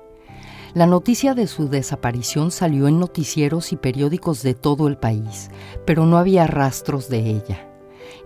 La 0.76 0.88
noticia 0.88 1.36
de 1.36 1.48
su 1.48 1.70
desaparición 1.70 2.52
salió 2.52 2.90
en 2.90 3.00
noticieros 3.00 3.72
y 3.72 3.78
periódicos 3.78 4.44
de 4.44 4.54
todo 4.56 4.90
el 4.90 4.98
país, 4.98 5.50
pero 5.86 6.06
no 6.06 6.18
había 6.18 6.48
rastros 6.48 7.08
de 7.08 7.20
ella. 7.20 7.70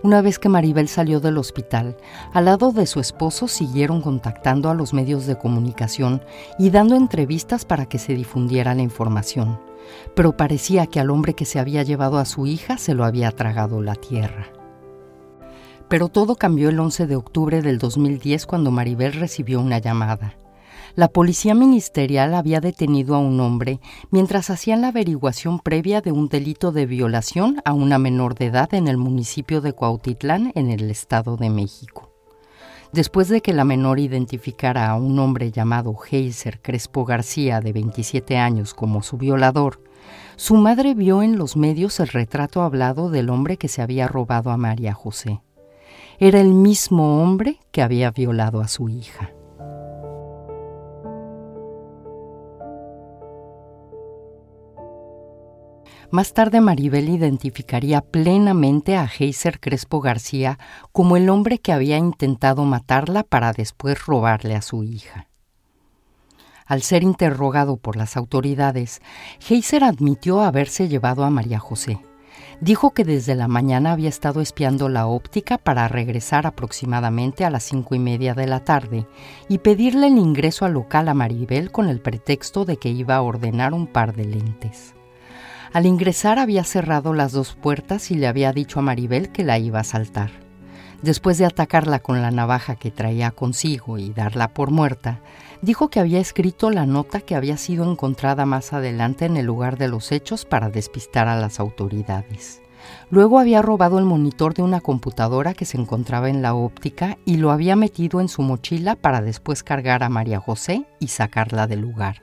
Una 0.02 0.20
vez 0.20 0.40
que 0.40 0.48
Maribel 0.48 0.88
salió 0.88 1.20
del 1.20 1.38
hospital, 1.38 1.96
al 2.32 2.46
lado 2.46 2.72
de 2.72 2.86
su 2.86 2.98
esposo 2.98 3.46
siguieron 3.46 4.02
contactando 4.02 4.68
a 4.68 4.74
los 4.74 4.92
medios 4.92 5.26
de 5.26 5.38
comunicación 5.38 6.22
y 6.58 6.70
dando 6.70 6.96
entrevistas 6.96 7.64
para 7.64 7.86
que 7.86 8.00
se 8.00 8.14
difundiera 8.14 8.74
la 8.74 8.82
información, 8.82 9.60
pero 10.16 10.36
parecía 10.36 10.88
que 10.88 10.98
al 10.98 11.10
hombre 11.10 11.34
que 11.34 11.44
se 11.44 11.60
había 11.60 11.84
llevado 11.84 12.18
a 12.18 12.24
su 12.24 12.48
hija 12.48 12.78
se 12.78 12.94
lo 12.94 13.04
había 13.04 13.30
tragado 13.30 13.80
la 13.80 13.94
tierra. 13.94 14.48
Pero 15.86 16.08
todo 16.08 16.34
cambió 16.34 16.68
el 16.68 16.80
11 16.80 17.06
de 17.06 17.14
octubre 17.14 17.62
del 17.62 17.78
2010 17.78 18.46
cuando 18.46 18.72
Maribel 18.72 19.12
recibió 19.12 19.60
una 19.60 19.78
llamada 19.78 20.39
la 21.00 21.08
policía 21.08 21.54
ministerial 21.54 22.34
había 22.34 22.60
detenido 22.60 23.14
a 23.14 23.20
un 23.20 23.40
hombre 23.40 23.80
mientras 24.10 24.50
hacían 24.50 24.82
la 24.82 24.88
averiguación 24.88 25.58
previa 25.58 26.02
de 26.02 26.12
un 26.12 26.28
delito 26.28 26.72
de 26.72 26.84
violación 26.84 27.62
a 27.64 27.72
una 27.72 27.98
menor 27.98 28.34
de 28.34 28.44
edad 28.44 28.74
en 28.74 28.86
el 28.86 28.98
municipio 28.98 29.62
de 29.62 29.72
Cuautitlán, 29.72 30.52
en 30.54 30.70
el 30.70 30.90
Estado 30.90 31.38
de 31.38 31.48
México. 31.48 32.12
Después 32.92 33.30
de 33.30 33.40
que 33.40 33.54
la 33.54 33.64
menor 33.64 33.98
identificara 33.98 34.90
a 34.90 34.96
un 34.96 35.18
hombre 35.18 35.50
llamado 35.50 35.96
Heiser 36.10 36.60
Crespo 36.60 37.06
García, 37.06 37.62
de 37.62 37.72
27 37.72 38.36
años, 38.36 38.74
como 38.74 39.02
su 39.02 39.16
violador, 39.16 39.82
su 40.36 40.56
madre 40.56 40.92
vio 40.92 41.22
en 41.22 41.38
los 41.38 41.56
medios 41.56 41.98
el 42.00 42.08
retrato 42.08 42.60
hablado 42.60 43.08
del 43.08 43.30
hombre 43.30 43.56
que 43.56 43.68
se 43.68 43.80
había 43.80 44.06
robado 44.06 44.50
a 44.50 44.58
María 44.58 44.92
José. 44.92 45.40
Era 46.18 46.42
el 46.42 46.52
mismo 46.52 47.22
hombre 47.22 47.58
que 47.72 47.80
había 47.80 48.10
violado 48.10 48.60
a 48.60 48.68
su 48.68 48.90
hija. 48.90 49.30
Más 56.12 56.34
tarde 56.34 56.60
Maribel 56.60 57.08
identificaría 57.08 58.00
plenamente 58.00 58.96
a 58.96 59.06
Heiser 59.06 59.60
Crespo 59.60 60.00
García 60.00 60.58
como 60.90 61.16
el 61.16 61.28
hombre 61.28 61.60
que 61.60 61.72
había 61.72 61.98
intentado 61.98 62.64
matarla 62.64 63.22
para 63.22 63.52
después 63.52 64.06
robarle 64.06 64.56
a 64.56 64.62
su 64.62 64.82
hija. 64.82 65.28
Al 66.66 66.82
ser 66.82 67.04
interrogado 67.04 67.76
por 67.76 67.94
las 67.94 68.16
autoridades, 68.16 69.00
Heiser 69.48 69.84
admitió 69.84 70.40
haberse 70.40 70.88
llevado 70.88 71.22
a 71.22 71.30
María 71.30 71.60
José. 71.60 72.00
Dijo 72.60 72.90
que 72.90 73.04
desde 73.04 73.36
la 73.36 73.46
mañana 73.46 73.92
había 73.92 74.08
estado 74.08 74.40
espiando 74.40 74.88
la 74.88 75.06
óptica 75.06 75.58
para 75.58 75.86
regresar 75.86 76.44
aproximadamente 76.44 77.44
a 77.44 77.50
las 77.50 77.62
cinco 77.62 77.94
y 77.94 78.00
media 78.00 78.34
de 78.34 78.48
la 78.48 78.64
tarde 78.64 79.06
y 79.48 79.58
pedirle 79.58 80.08
el 80.08 80.18
ingreso 80.18 80.64
al 80.64 80.72
local 80.72 81.08
a 81.08 81.14
Maribel 81.14 81.70
con 81.70 81.88
el 81.88 82.00
pretexto 82.00 82.64
de 82.64 82.78
que 82.78 82.88
iba 82.88 83.14
a 83.14 83.22
ordenar 83.22 83.74
un 83.74 83.86
par 83.86 84.14
de 84.14 84.24
lentes. 84.24 84.94
Al 85.72 85.86
ingresar 85.86 86.40
había 86.40 86.64
cerrado 86.64 87.14
las 87.14 87.30
dos 87.30 87.54
puertas 87.54 88.10
y 88.10 88.16
le 88.16 88.26
había 88.26 88.52
dicho 88.52 88.80
a 88.80 88.82
Maribel 88.82 89.30
que 89.30 89.44
la 89.44 89.58
iba 89.58 89.78
a 89.78 89.84
saltar. 89.84 90.30
Después 91.00 91.38
de 91.38 91.46
atacarla 91.46 92.00
con 92.00 92.20
la 92.20 92.32
navaja 92.32 92.74
que 92.74 92.90
traía 92.90 93.30
consigo 93.30 93.96
y 93.96 94.10
darla 94.10 94.48
por 94.48 94.72
muerta, 94.72 95.20
dijo 95.62 95.88
que 95.88 96.00
había 96.00 96.18
escrito 96.18 96.70
la 96.70 96.86
nota 96.86 97.20
que 97.20 97.36
había 97.36 97.56
sido 97.56 97.88
encontrada 97.88 98.46
más 98.46 98.72
adelante 98.72 99.26
en 99.26 99.36
el 99.36 99.46
lugar 99.46 99.78
de 99.78 99.86
los 99.86 100.10
hechos 100.10 100.44
para 100.44 100.70
despistar 100.70 101.28
a 101.28 101.36
las 101.36 101.60
autoridades. 101.60 102.60
Luego 103.08 103.38
había 103.38 103.62
robado 103.62 104.00
el 104.00 104.04
monitor 104.04 104.54
de 104.54 104.62
una 104.62 104.80
computadora 104.80 105.54
que 105.54 105.66
se 105.66 105.78
encontraba 105.78 106.28
en 106.30 106.42
la 106.42 106.54
óptica 106.54 107.16
y 107.24 107.36
lo 107.36 107.52
había 107.52 107.76
metido 107.76 108.20
en 108.20 108.28
su 108.28 108.42
mochila 108.42 108.96
para 108.96 109.22
después 109.22 109.62
cargar 109.62 110.02
a 110.02 110.08
María 110.08 110.40
José 110.40 110.84
y 110.98 111.08
sacarla 111.08 111.68
del 111.68 111.80
lugar. 111.80 112.22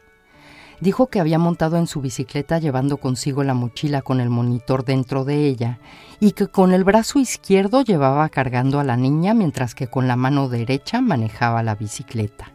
Dijo 0.79 1.07
que 1.07 1.19
había 1.19 1.39
montado 1.39 1.77
en 1.77 1.87
su 1.87 2.01
bicicleta 2.01 2.59
llevando 2.59 2.97
consigo 2.97 3.43
la 3.43 3.55
mochila 3.55 4.03
con 4.03 4.21
el 4.21 4.29
monitor 4.29 4.85
dentro 4.85 5.25
de 5.25 5.47
ella 5.47 5.79
y 6.19 6.33
que 6.33 6.47
con 6.47 6.71
el 6.71 6.83
brazo 6.83 7.17
izquierdo 7.19 7.81
llevaba 7.81 8.29
cargando 8.29 8.79
a 8.79 8.83
la 8.83 8.95
niña 8.95 9.33
mientras 9.33 9.73
que 9.73 9.87
con 9.87 10.07
la 10.07 10.15
mano 10.15 10.49
derecha 10.49 11.01
manejaba 11.01 11.63
la 11.63 11.73
bicicleta. 11.73 12.53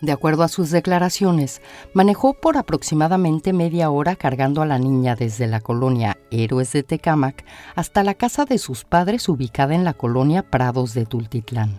De 0.00 0.10
acuerdo 0.10 0.42
a 0.42 0.48
sus 0.48 0.70
declaraciones, 0.70 1.62
manejó 1.94 2.34
por 2.34 2.56
aproximadamente 2.56 3.52
media 3.52 3.88
hora 3.88 4.16
cargando 4.16 4.60
a 4.60 4.66
la 4.66 4.80
niña 4.80 5.14
desde 5.14 5.46
la 5.46 5.60
colonia 5.60 6.18
Héroes 6.32 6.72
de 6.72 6.82
Tecámac 6.82 7.44
hasta 7.76 8.02
la 8.02 8.14
casa 8.14 8.44
de 8.44 8.58
sus 8.58 8.84
padres 8.84 9.28
ubicada 9.28 9.76
en 9.76 9.84
la 9.84 9.94
colonia 9.94 10.42
Prados 10.42 10.92
de 10.92 11.06
Tultitlán. 11.06 11.78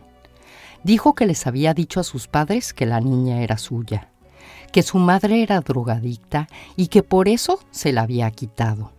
Dijo 0.85 1.15
que 1.15 1.25
les 1.25 1.45
había 1.47 1.73
dicho 1.73 1.99
a 1.99 2.05
sus 2.05 2.29
padres 2.29 2.73
que 2.73 2.85
la 2.85 3.01
niña 3.01 3.41
era 3.41 3.57
suya 3.57 4.12
que 4.73 4.81
su 4.81 4.97
madre 4.97 5.43
era 5.43 5.61
drogadicta 5.61 6.49
y 6.75 6.87
que 6.87 7.03
por 7.03 7.29
eso 7.29 7.59
se 7.69 7.93
la 7.93 8.01
había 8.01 8.29
quitado. 8.31 8.91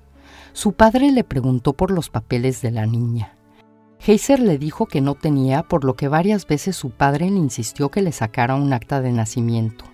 Su 0.52 0.72
padre 0.72 1.10
le 1.10 1.24
preguntó 1.24 1.72
por 1.72 1.90
los 1.90 2.10
papeles 2.10 2.62
de 2.62 2.70
la 2.70 2.86
niña. 2.86 3.34
Heiser 4.06 4.38
le 4.38 4.56
dijo 4.56 4.86
que 4.86 5.00
no 5.00 5.16
tenía, 5.16 5.64
por 5.64 5.84
lo 5.84 5.94
que 5.94 6.06
varias 6.06 6.46
veces 6.46 6.76
su 6.76 6.90
padre 6.90 7.28
le 7.28 7.38
insistió 7.38 7.90
que 7.90 8.02
le 8.02 8.12
sacara 8.12 8.54
un 8.54 8.72
acta 8.72 9.00
de 9.00 9.10
nacimiento, 9.10 9.84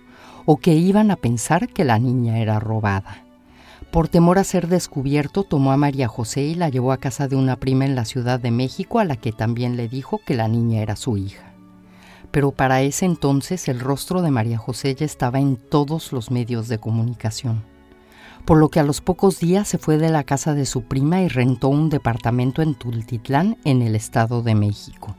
o 0.45 0.57
que 0.57 0.75
iban 0.75 1.09
a 1.09 1.15
pensar 1.15 1.67
que 1.67 1.83
la 1.83 1.97
niña 1.97 2.37
era 2.37 2.59
robada. 2.59 3.25
Por 3.91 4.07
temor 4.07 4.37
a 4.37 4.43
ser 4.43 4.67
descubierto, 4.67 5.43
tomó 5.43 5.71
a 5.71 5.77
María 5.77 6.07
José 6.07 6.43
y 6.43 6.53
la 6.53 6.69
llevó 6.69 6.91
a 6.91 6.97
casa 6.97 7.27
de 7.27 7.37
una 7.37 7.55
prima 7.55 7.85
en 7.85 7.95
la 7.95 8.05
Ciudad 8.05 8.39
de 8.39 8.51
México, 8.51 8.99
a 8.99 9.05
la 9.05 9.15
que 9.15 9.31
también 9.31 9.77
le 9.77 9.87
dijo 9.87 10.21
que 10.23 10.35
la 10.35 10.47
niña 10.47 10.81
era 10.81 10.95
su 10.95 11.17
hija 11.17 11.50
pero 12.31 12.51
para 12.51 12.81
ese 12.81 13.05
entonces 13.05 13.67
el 13.67 13.79
rostro 13.79 14.21
de 14.21 14.31
María 14.31 14.57
José 14.57 14.95
ya 14.95 15.05
estaba 15.05 15.39
en 15.39 15.57
todos 15.57 16.11
los 16.11 16.31
medios 16.31 16.67
de 16.67 16.79
comunicación, 16.79 17.63
por 18.45 18.57
lo 18.57 18.69
que 18.69 18.79
a 18.79 18.83
los 18.83 19.01
pocos 19.01 19.39
días 19.39 19.67
se 19.67 19.77
fue 19.77 19.97
de 19.97 20.09
la 20.09 20.23
casa 20.23 20.53
de 20.53 20.65
su 20.65 20.83
prima 20.83 21.21
y 21.21 21.27
rentó 21.27 21.67
un 21.67 21.89
departamento 21.89 22.61
en 22.61 22.75
Tultitlán, 22.75 23.57
en 23.65 23.81
el 23.81 23.95
Estado 23.95 24.41
de 24.41 24.55
México. 24.55 25.15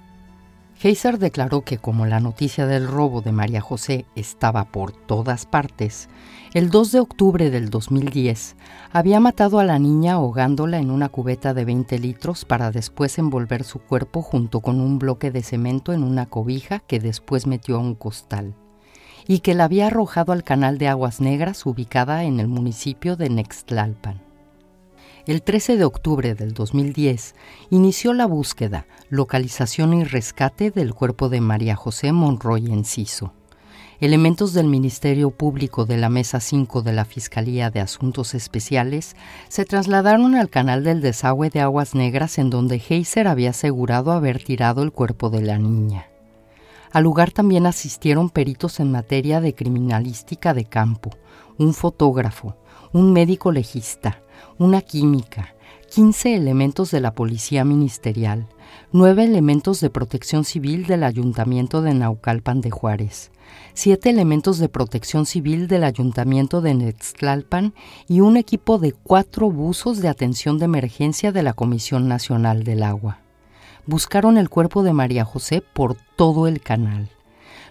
Heiser 0.84 1.20
declaró 1.20 1.60
que 1.60 1.78
como 1.78 2.06
la 2.06 2.18
noticia 2.18 2.66
del 2.66 2.88
robo 2.88 3.20
de 3.20 3.30
María 3.30 3.60
José 3.60 4.04
estaba 4.16 4.64
por 4.64 4.90
todas 4.90 5.46
partes, 5.46 6.08
el 6.54 6.70
2 6.70 6.90
de 6.90 6.98
octubre 6.98 7.50
del 7.50 7.70
2010 7.70 8.56
había 8.90 9.20
matado 9.20 9.60
a 9.60 9.64
la 9.64 9.78
niña 9.78 10.14
ahogándola 10.14 10.78
en 10.78 10.90
una 10.90 11.08
cubeta 11.08 11.54
de 11.54 11.64
20 11.64 12.00
litros 12.00 12.44
para 12.44 12.72
después 12.72 13.16
envolver 13.18 13.62
su 13.62 13.78
cuerpo 13.78 14.22
junto 14.22 14.58
con 14.58 14.80
un 14.80 14.98
bloque 14.98 15.30
de 15.30 15.44
cemento 15.44 15.92
en 15.92 16.02
una 16.02 16.26
cobija 16.26 16.80
que 16.80 16.98
después 16.98 17.46
metió 17.46 17.76
a 17.76 17.80
un 17.80 17.94
costal, 17.94 18.56
y 19.28 19.38
que 19.38 19.54
la 19.54 19.64
había 19.64 19.86
arrojado 19.86 20.32
al 20.32 20.42
canal 20.42 20.78
de 20.78 20.88
aguas 20.88 21.20
negras 21.20 21.64
ubicada 21.64 22.24
en 22.24 22.40
el 22.40 22.48
municipio 22.48 23.14
de 23.14 23.30
Nextlalpan. 23.30 24.31
El 25.24 25.42
13 25.42 25.76
de 25.76 25.84
octubre 25.84 26.34
del 26.34 26.52
2010 26.52 27.36
inició 27.70 28.12
la 28.12 28.26
búsqueda, 28.26 28.86
localización 29.08 29.94
y 29.94 30.02
rescate 30.02 30.72
del 30.72 30.94
cuerpo 30.94 31.28
de 31.28 31.40
María 31.40 31.76
José 31.76 32.10
Monroy 32.10 32.72
Enciso. 32.72 33.32
Elementos 34.00 34.52
del 34.52 34.66
Ministerio 34.66 35.30
Público 35.30 35.84
de 35.84 35.96
la 35.96 36.08
Mesa 36.08 36.40
5 36.40 36.82
de 36.82 36.92
la 36.92 37.04
Fiscalía 37.04 37.70
de 37.70 37.78
Asuntos 37.78 38.34
Especiales 38.34 39.14
se 39.46 39.64
trasladaron 39.64 40.34
al 40.34 40.50
canal 40.50 40.82
del 40.82 41.00
desagüe 41.00 41.50
de 41.50 41.60
Aguas 41.60 41.94
Negras 41.94 42.38
en 42.38 42.50
donde 42.50 42.82
Heiser 42.88 43.28
había 43.28 43.50
asegurado 43.50 44.10
haber 44.10 44.42
tirado 44.42 44.82
el 44.82 44.90
cuerpo 44.90 45.30
de 45.30 45.42
la 45.42 45.56
niña. 45.56 46.08
Al 46.90 47.04
lugar 47.04 47.30
también 47.30 47.66
asistieron 47.66 48.28
peritos 48.28 48.80
en 48.80 48.90
materia 48.90 49.40
de 49.40 49.54
criminalística 49.54 50.52
de 50.52 50.64
campo, 50.64 51.10
un 51.58 51.74
fotógrafo, 51.74 52.56
un 52.92 53.12
médico 53.12 53.52
legista, 53.52 54.20
una 54.58 54.80
química, 54.80 55.54
15 55.94 56.34
elementos 56.34 56.90
de 56.90 57.00
la 57.00 57.14
Policía 57.14 57.64
Ministerial, 57.64 58.46
9 58.92 59.24
elementos 59.24 59.80
de 59.80 59.90
protección 59.90 60.44
civil 60.44 60.86
del 60.86 61.04
Ayuntamiento 61.04 61.82
de 61.82 61.94
Naucalpan 61.94 62.60
de 62.60 62.70
Juárez, 62.70 63.30
siete 63.74 64.10
elementos 64.10 64.58
de 64.58 64.68
protección 64.68 65.26
civil 65.26 65.68
del 65.68 65.84
Ayuntamiento 65.84 66.60
de 66.60 66.74
Nextlalpan 66.74 67.74
y 68.08 68.20
un 68.20 68.36
equipo 68.36 68.78
de 68.78 68.92
cuatro 68.92 69.50
buzos 69.50 70.00
de 70.00 70.08
atención 70.08 70.58
de 70.58 70.66
emergencia 70.66 71.32
de 71.32 71.42
la 71.42 71.54
Comisión 71.54 72.08
Nacional 72.08 72.64
del 72.64 72.82
Agua. 72.82 73.18
Buscaron 73.86 74.38
el 74.38 74.48
cuerpo 74.48 74.82
de 74.82 74.92
María 74.92 75.24
José 75.24 75.62
por 75.72 75.96
todo 76.16 76.46
el 76.46 76.60
canal. 76.60 77.08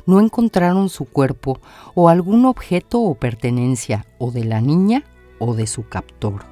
No 0.05 0.19
encontraron 0.19 0.89
su 0.89 1.05
cuerpo 1.05 1.59
o 1.93 2.09
algún 2.09 2.45
objeto 2.45 3.01
o 3.01 3.15
pertenencia 3.15 4.05
o 4.17 4.31
de 4.31 4.43
la 4.43 4.59
niña 4.59 5.03
o 5.39 5.53
de 5.53 5.67
su 5.67 5.87
captor. 5.87 6.50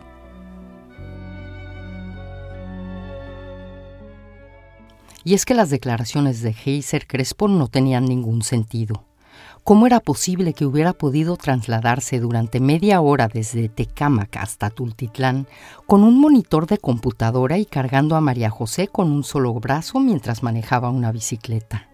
Y 5.29 5.35
es 5.35 5.45
que 5.45 5.53
las 5.53 5.69
declaraciones 5.69 6.41
de 6.41 6.55
Heiser 6.65 7.05
Crespo 7.05 7.47
no 7.47 7.67
tenían 7.67 8.05
ningún 8.05 8.41
sentido. 8.41 9.03
¿Cómo 9.63 9.85
era 9.85 9.99
posible 9.99 10.55
que 10.55 10.65
hubiera 10.65 10.93
podido 10.93 11.37
trasladarse 11.37 12.19
durante 12.19 12.59
media 12.59 12.99
hora 12.99 13.27
desde 13.27 13.69
Tecámac 13.69 14.37
hasta 14.37 14.71
Tultitlán 14.71 15.45
con 15.85 16.03
un 16.03 16.19
monitor 16.19 16.65
de 16.65 16.79
computadora 16.79 17.59
y 17.59 17.67
cargando 17.67 18.15
a 18.15 18.21
María 18.21 18.49
José 18.49 18.87
con 18.87 19.11
un 19.11 19.23
solo 19.23 19.53
brazo 19.53 19.99
mientras 19.99 20.41
manejaba 20.41 20.89
una 20.89 21.11
bicicleta? 21.11 21.89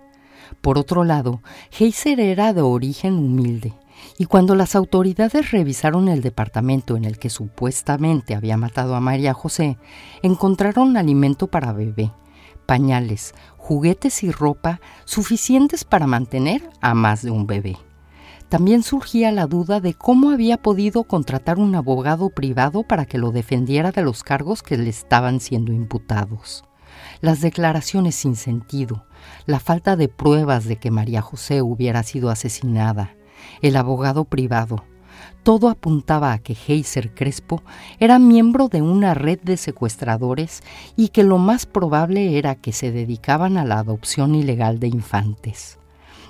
Por 0.62 0.78
otro 0.78 1.04
lado, 1.04 1.42
Heiser 1.78 2.22
era 2.22 2.54
de 2.54 2.62
origen 2.62 3.16
humilde, 3.16 3.74
y 4.18 4.28
cuando 4.28 4.56
las 4.56 4.78
autoridades 4.78 5.52
revisaron 5.52 6.08
el 6.08 6.22
departamento 6.22 6.96
en 6.96 7.04
el 7.04 7.20
que 7.20 7.30
supuestamente 7.30 8.34
había 8.34 8.56
matado 8.56 8.96
a 8.96 9.02
María 9.02 9.34
José, 9.34 9.78
encontraron 10.22 10.96
alimento 10.96 11.48
para 11.48 11.74
bebé, 11.74 12.14
pañales, 12.66 13.34
juguetes 13.58 14.24
y 14.24 14.32
ropa 14.32 14.80
suficientes 15.06 15.84
para 15.84 16.08
mantener 16.08 16.70
a 16.82 16.94
más 16.94 17.22
de 17.22 17.32
un 17.32 17.48
bebé. 17.48 17.78
También 18.50 18.84
surgía 18.84 19.32
la 19.32 19.48
duda 19.48 19.80
de 19.80 19.96
cómo 19.96 20.30
había 20.30 20.58
podido 20.58 21.04
contratar 21.04 21.58
un 21.58 21.74
abogado 21.76 22.30
privado 22.30 22.84
para 22.84 23.06
que 23.06 23.18
lo 23.18 23.32
defendiera 23.32 23.92
de 23.92 24.04
los 24.04 24.24
cargos 24.24 24.62
que 24.62 24.78
le 24.78 24.90
estaban 24.90 25.40
siendo 25.40 25.74
imputados. 25.74 26.64
Las 27.22 27.42
declaraciones 27.42 28.16
sin 28.16 28.36
sentido, 28.36 29.06
la 29.46 29.60
falta 29.60 29.96
de 29.96 30.10
pruebas 30.10 30.66
de 30.66 30.78
que 30.78 30.92
María 30.92 31.22
José 31.22 31.62
hubiera 31.62 32.04
sido 32.04 32.30
asesinada, 32.30 33.16
el 33.62 33.76
abogado 33.76 34.26
privado, 34.26 34.84
todo 35.44 35.70
apuntaba 35.70 36.34
a 36.34 36.40
que 36.40 36.56
Heiser 36.68 37.14
Crespo 37.14 37.62
era 38.00 38.18
miembro 38.20 38.68
de 38.68 38.82
una 38.82 39.14
red 39.14 39.40
de 39.42 39.58
secuestradores 39.58 40.64
y 40.96 41.10
que 41.10 41.24
lo 41.24 41.38
más 41.38 41.66
probable 41.66 42.38
era 42.38 42.56
que 42.56 42.72
se 42.72 42.92
dedicaban 42.92 43.58
a 43.58 43.66
la 43.66 43.80
adopción 43.80 44.34
ilegal 44.36 44.80
de 44.80 44.88
infantes. 44.88 45.78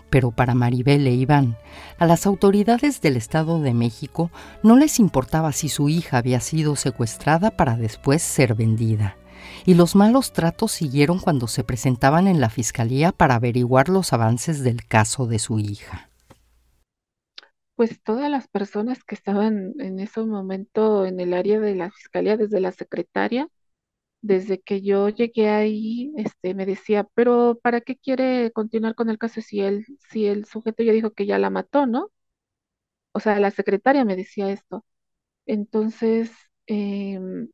Pero 0.10 0.32
para 0.32 0.54
Maribel 0.54 1.08
e 1.08 1.14
Iván, 1.14 1.58
a 1.98 2.06
las 2.06 2.26
autoridades 2.26 3.02
del 3.02 3.18
Estado 3.18 3.62
de 3.62 3.74
México 3.74 4.32
no 4.64 4.76
les 4.76 5.00
importaba 5.00 5.52
si 5.52 5.70
su 5.70 5.90
hija 5.90 6.18
había 6.18 6.40
sido 6.40 6.76
secuestrada 6.76 7.52
para 7.52 7.78
después 7.78 8.22
ser 8.22 8.56
vendida. 8.56 9.18
Y 9.66 9.74
los 9.74 9.96
malos 9.96 10.34
tratos 10.34 10.72
siguieron 10.72 11.20
cuando 11.20 11.48
se 11.48 11.64
presentaban 11.64 12.28
en 12.28 12.40
la 12.40 12.50
Fiscalía 12.50 13.12
para 13.12 13.36
averiguar 13.36 13.90
los 13.90 14.14
avances 14.14 14.64
del 14.64 14.86
caso 14.86 15.28
de 15.28 15.40
su 15.40 15.60
hija 15.60 16.10
pues 17.76 18.02
todas 18.04 18.30
las 18.32 18.48
personas 18.48 19.04
que 19.04 19.16
estaban 19.16 19.74
en 19.80 20.00
ese 20.00 20.22
momento 20.22 21.06
en 21.06 21.20
el 21.20 21.34
área 21.34 21.60
de 21.60 21.76
la 21.76 21.92
fiscalía, 21.92 22.38
desde 22.38 22.60
la 22.62 22.72
secretaria, 22.72 23.50
desde 24.22 24.62
que 24.62 24.82
yo 24.82 25.10
llegué 25.10 25.50
ahí, 25.50 26.14
este, 26.18 26.54
me 26.56 26.66
decía, 26.66 27.08
pero 27.16 27.60
¿para 27.64 27.82
qué 27.82 27.98
quiere 27.98 28.52
continuar 28.54 28.96
con 28.96 29.10
el 29.10 29.18
caso 29.20 29.42
si 29.42 29.62
él, 29.62 29.86
si 30.12 30.28
el 30.28 30.46
sujeto 30.46 30.84
ya 30.84 30.94
dijo 30.94 31.12
que 31.14 31.26
ya 31.28 31.40
la 31.40 31.50
mató, 31.52 31.86
¿no? 31.88 32.10
O 33.14 33.20
sea, 33.20 33.40
la 33.40 33.52
secretaria 33.52 34.06
me 34.06 34.16
decía 34.16 34.52
esto. 34.52 34.86
Entonces, 35.48 36.32
em, 36.68 37.50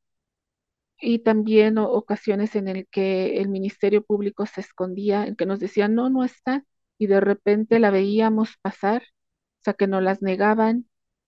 y 0.99 1.19
también 1.19 1.77
ocasiones 1.77 2.55
en 2.55 2.67
el 2.67 2.87
que 2.87 3.37
el 3.39 3.49
Ministerio 3.49 4.03
Público 4.03 4.45
se 4.45 4.61
escondía, 4.61 5.25
en 5.25 5.35
que 5.35 5.45
nos 5.45 5.59
decían, 5.59 5.95
no, 5.95 6.09
no 6.09 6.23
está, 6.23 6.63
y 6.97 7.07
de 7.07 7.19
repente 7.21 7.79
la 7.79 7.89
veíamos 7.91 8.57
pasar 8.61 9.03
o 9.61 9.63
sea, 9.63 9.73
que 9.75 9.87
no 9.87 10.01
las 10.01 10.21
negaban, 10.21 10.87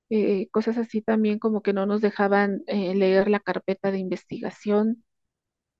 eh, 0.09 0.49
cosas 0.51 0.77
así 0.77 1.01
también 1.01 1.39
como 1.39 1.61
que 1.63 1.73
no 1.73 1.85
nos 1.85 2.01
dejaban 2.01 2.63
eh, 2.67 2.95
leer 2.95 3.29
la 3.29 3.39
carpeta 3.39 3.91
de 3.91 3.99
investigación. 3.99 5.03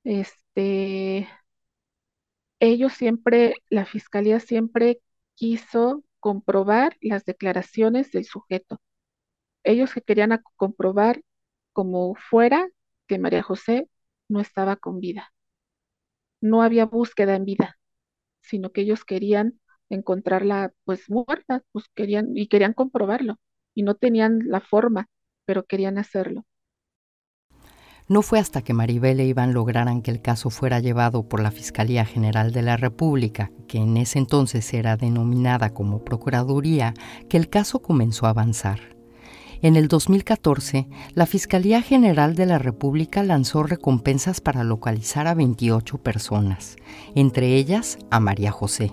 Este, 0.06 1.30
ellos 2.60 2.94
siempre, 2.94 3.56
la 3.70 3.86
fiscalía 3.86 4.40
siempre 4.40 5.02
quiso 5.36 6.04
comprobar 6.20 6.98
las 7.02 7.26
declaraciones 7.26 8.12
del 8.12 8.26
sujeto. 8.26 8.80
Ellos 9.64 9.94
que 9.94 10.02
querían 10.02 10.42
comprobar 10.58 11.22
como 11.74 12.16
fuera 12.16 12.70
que 13.08 13.20
María 13.20 13.44
José 13.44 13.90
no 14.30 14.42
estaba 14.42 14.78
con 14.78 15.00
vida. 15.02 15.34
No 16.42 16.62
había 16.62 16.86
búsqueda 16.86 17.36
en 17.36 17.46
vida, 17.46 17.78
sino 18.42 18.72
que 18.72 18.82
ellos 18.82 19.06
querían 19.06 19.60
encontrarla 19.96 20.74
pues 20.86 21.10
muerta, 21.10 21.64
pues 21.72 21.86
querían 21.96 22.36
y 22.38 22.48
querían 22.48 22.74
comprobarlo 22.74 23.38
y 23.74 23.84
no 23.84 23.96
tenían 23.96 24.42
la 24.46 24.62
forma, 24.62 25.10
pero 25.46 25.64
querían 25.64 25.98
hacerlo. 25.98 26.46
No 28.10 28.22
fue 28.22 28.40
hasta 28.40 28.62
que 28.62 28.74
Maribel 28.74 29.22
e 29.22 29.26
Iván 29.26 29.54
lograran 29.54 30.02
que 30.02 30.12
el 30.12 30.22
caso 30.22 30.50
fuera 30.50 30.82
llevado 30.82 31.30
por 31.30 31.42
la 31.42 31.52
Fiscalía 31.52 32.04
General 32.06 32.52
de 32.52 32.62
la 32.62 32.76
República, 32.76 33.50
que 33.68 33.78
en 33.78 33.96
ese 33.96 34.20
entonces 34.20 34.74
era 34.74 34.98
denominada 34.98 35.70
como 35.70 36.04
Procuraduría, 36.04 36.94
que 37.30 37.38
el 37.38 37.50
caso 37.50 37.82
comenzó 37.82 38.26
a 38.26 38.32
avanzar. 38.32 38.98
En 39.62 39.78
el 39.78 39.88
2014, 39.88 40.90
la 41.14 41.26
Fiscalía 41.26 41.82
General 41.82 42.36
de 42.36 42.46
la 42.46 42.60
República 42.60 43.24
lanzó 43.24 43.64
recompensas 43.64 44.42
para 44.42 44.66
localizar 44.66 45.26
a 45.26 45.34
28 45.34 46.00
personas, 46.00 46.76
entre 47.16 47.56
ellas 47.56 47.98
a 48.12 48.20
María 48.20 48.52
José 48.52 48.92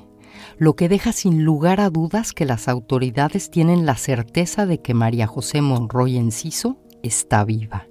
lo 0.58 0.74
que 0.74 0.88
deja 0.88 1.12
sin 1.12 1.44
lugar 1.44 1.80
a 1.80 1.90
dudas 1.90 2.32
que 2.32 2.44
las 2.44 2.68
autoridades 2.68 3.50
tienen 3.50 3.86
la 3.86 3.96
certeza 3.96 4.66
de 4.66 4.80
que 4.80 4.94
María 4.94 5.26
José 5.26 5.60
Monroy 5.62 6.16
Enciso 6.16 6.78
está 7.02 7.44
viva. 7.44 7.86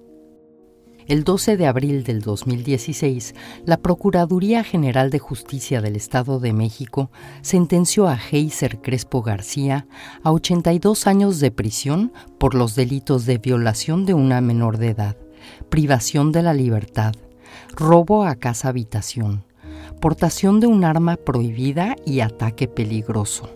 El 1.10 1.24
12 1.24 1.58
de 1.58 1.66
abril 1.66 2.04
del 2.04 2.22
2016, 2.22 3.34
la 3.66 3.78
Procuraduría 3.78 4.64
General 4.64 5.10
de 5.10 5.18
Justicia 5.18 5.82
del 5.82 5.96
Estado 5.96 6.40
de 6.40 6.54
México 6.54 7.10
sentenció 7.42 8.08
a 8.08 8.16
Heiser 8.16 8.80
Crespo 8.80 9.24
García 9.24 9.88
a 10.22 10.32
82 10.32 11.08
años 11.08 11.40
de 11.40 11.50
prisión 11.50 12.14
por 12.38 12.54
los 12.54 12.76
delitos 12.76 13.26
de 13.26 13.40
violación 13.40 14.06
de 14.06 14.14
una 14.14 14.40
menor 14.40 14.78
de 14.78 14.90
edad, 14.90 15.18
privación 15.70 16.32
de 16.32 16.44
la 16.44 16.54
libertad, 16.54 17.16
robo 17.76 18.24
a 18.24 18.36
casa 18.36 18.70
habitación, 18.70 19.46
portación 20.00 20.60
de 20.60 20.68
un 20.68 20.84
arma 20.84 21.18
prohibida 21.18 21.96
y 22.06 22.22
ataque 22.22 22.68
peligroso. 22.68 23.50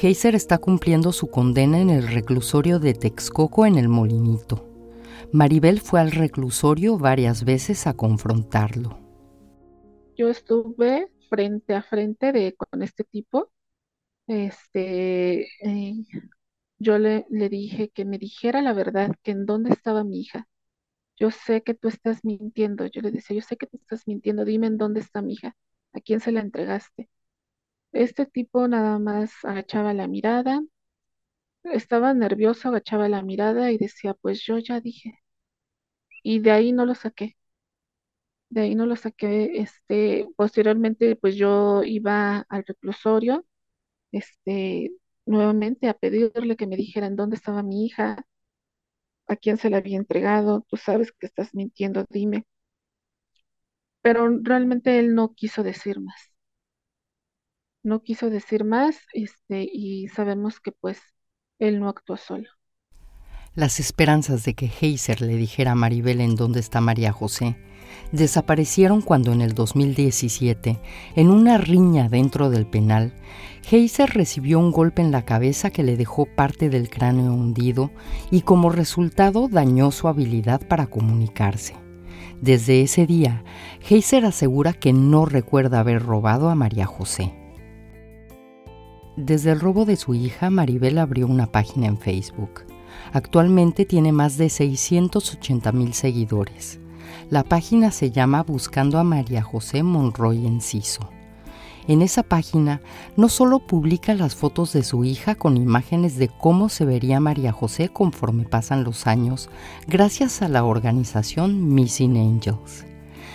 Heiser 0.00 0.34
está 0.34 0.58
cumpliendo 0.58 1.12
su 1.12 1.28
condena 1.28 1.78
en 1.80 1.90
el 1.90 2.08
reclusorio 2.08 2.78
de 2.78 2.94
Texcoco 2.94 3.66
en 3.66 3.76
el 3.76 3.88
Molinito. 3.88 4.68
Maribel 5.32 5.80
fue 5.80 6.00
al 6.00 6.12
reclusorio 6.12 6.98
varias 6.98 7.44
veces 7.44 7.86
a 7.86 7.94
confrontarlo. 7.94 8.98
Yo 10.16 10.28
estuve 10.28 11.08
frente 11.28 11.74
a 11.74 11.82
frente 11.82 12.54
con 12.56 12.82
este 12.82 13.04
tipo. 13.04 13.50
Este, 14.26 15.42
eh, 15.62 15.94
yo 16.78 16.98
le, 16.98 17.26
le 17.30 17.48
dije 17.48 17.90
que 17.90 18.04
me 18.04 18.18
dijera 18.18 18.62
la 18.62 18.72
verdad, 18.74 19.12
que 19.22 19.32
en 19.32 19.46
dónde 19.46 19.70
estaba 19.72 20.04
mi 20.04 20.20
hija. 20.20 20.48
Yo 21.18 21.30
sé 21.30 21.62
que 21.62 21.74
tú 21.74 21.88
estás 21.88 22.24
mintiendo. 22.24 22.86
Yo 22.86 23.02
le 23.02 23.10
decía, 23.12 23.36
yo 23.36 23.42
sé 23.42 23.56
que 23.56 23.66
tú 23.66 23.78
estás 23.78 24.06
mintiendo, 24.08 24.44
dime 24.44 24.68
en 24.68 24.78
dónde 24.78 25.00
está 25.00 25.22
mi 25.22 25.34
hija. 25.34 25.56
¿A 25.96 26.00
quién 26.00 26.20
se 26.20 26.30
la 26.32 26.40
entregaste? 26.42 27.10
Este 27.92 28.26
tipo 28.26 28.68
nada 28.68 28.98
más 29.00 29.32
agachaba 29.44 29.94
la 29.94 30.08
mirada, 30.08 30.62
estaba 31.64 32.14
nervioso, 32.14 32.68
agachaba 32.70 33.10
la 33.10 33.20
mirada 33.22 33.70
y 33.70 33.76
decía, 33.76 34.14
pues 34.14 34.42
yo 34.42 34.56
ya 34.58 34.80
dije. 34.80 35.20
y 36.22 36.40
de 36.40 36.50
ahí 36.50 36.72
no 36.72 36.84
lo 36.86 36.94
saqué. 36.94 37.36
De 38.50 38.60
ahí 38.62 38.74
no 38.74 38.86
lo 38.86 38.96
saqué. 38.96 39.60
Este, 39.60 40.26
posteriormente, 40.36 41.16
pues 41.16 41.36
yo 41.36 41.82
iba 41.84 42.40
al 42.48 42.64
reclusorio, 42.66 43.44
este, 44.12 44.92
nuevamente 45.26 45.88
a 45.88 45.94
pedirle 45.94 46.56
que 46.56 46.66
me 46.68 46.76
dijeran 46.76 47.16
dónde 47.16 47.36
estaba 47.36 47.62
mi 47.62 47.86
hija, 47.86 48.26
a 49.28 49.36
quién 49.36 49.56
se 49.56 49.70
la 49.70 49.76
había 49.76 49.98
entregado. 49.98 50.64
Tú 50.68 50.76
sabes 50.76 51.12
que 51.12 51.26
estás 51.26 51.54
mintiendo, 51.54 52.04
dime. 52.10 52.44
Pero 54.06 54.28
realmente 54.40 55.00
él 55.00 55.16
no 55.16 55.34
quiso 55.34 55.64
decir 55.64 55.98
más. 55.98 56.30
No 57.82 58.04
quiso 58.04 58.30
decir 58.30 58.62
más, 58.62 58.96
este, 59.12 59.68
y 59.68 60.06
sabemos 60.06 60.60
que 60.60 60.70
pues 60.70 61.00
él 61.58 61.80
no 61.80 61.88
actuó 61.88 62.16
solo. 62.16 62.48
Las 63.56 63.80
esperanzas 63.80 64.44
de 64.44 64.54
que 64.54 64.70
Heiser 64.80 65.22
le 65.22 65.34
dijera 65.34 65.72
a 65.72 65.74
Maribel 65.74 66.20
en 66.20 66.36
dónde 66.36 66.60
está 66.60 66.80
María 66.80 67.10
José 67.10 67.56
desaparecieron 68.12 69.02
cuando 69.02 69.32
en 69.32 69.40
el 69.40 69.54
2017, 69.54 70.78
en 71.16 71.28
una 71.28 71.58
riña 71.58 72.08
dentro 72.08 72.48
del 72.48 72.64
penal, 72.64 73.12
Heiser 73.68 74.10
recibió 74.10 74.60
un 74.60 74.70
golpe 74.70 75.02
en 75.02 75.10
la 75.10 75.24
cabeza 75.24 75.70
que 75.70 75.82
le 75.82 75.96
dejó 75.96 76.26
parte 76.26 76.70
del 76.70 76.90
cráneo 76.90 77.34
hundido 77.34 77.90
y 78.30 78.42
como 78.42 78.70
resultado 78.70 79.48
dañó 79.48 79.90
su 79.90 80.06
habilidad 80.06 80.64
para 80.68 80.86
comunicarse. 80.86 81.85
Desde 82.40 82.82
ese 82.82 83.06
día, 83.06 83.44
Heiser 83.88 84.24
asegura 84.24 84.72
que 84.72 84.92
no 84.92 85.24
recuerda 85.24 85.80
haber 85.80 86.02
robado 86.02 86.50
a 86.50 86.54
María 86.54 86.86
José. 86.86 87.34
Desde 89.16 89.52
el 89.52 89.60
robo 89.60 89.86
de 89.86 89.96
su 89.96 90.14
hija, 90.14 90.50
Maribel 90.50 90.98
abrió 90.98 91.26
una 91.26 91.46
página 91.50 91.86
en 91.86 91.98
Facebook. 91.98 92.64
Actualmente 93.12 93.86
tiene 93.86 94.12
más 94.12 94.36
de 94.36 94.50
680 94.50 95.72
mil 95.72 95.94
seguidores. 95.94 96.78
La 97.30 97.42
página 97.42 97.90
se 97.90 98.10
llama 98.10 98.42
Buscando 98.42 98.98
a 98.98 99.04
María 99.04 99.42
José 99.42 99.82
Monroy 99.82 100.46
Enciso. 100.46 101.15
En 101.88 102.02
esa 102.02 102.24
página 102.24 102.80
no 103.16 103.28
solo 103.28 103.60
publica 103.60 104.12
las 104.14 104.34
fotos 104.34 104.72
de 104.72 104.82
su 104.82 105.04
hija 105.04 105.36
con 105.36 105.56
imágenes 105.56 106.16
de 106.16 106.28
cómo 106.28 106.68
se 106.68 106.84
vería 106.84 107.20
María 107.20 107.52
José 107.52 107.90
conforme 107.90 108.44
pasan 108.44 108.82
los 108.82 109.06
años, 109.06 109.48
gracias 109.86 110.42
a 110.42 110.48
la 110.48 110.64
organización 110.64 111.72
Missing 111.72 112.16
Angels, 112.16 112.84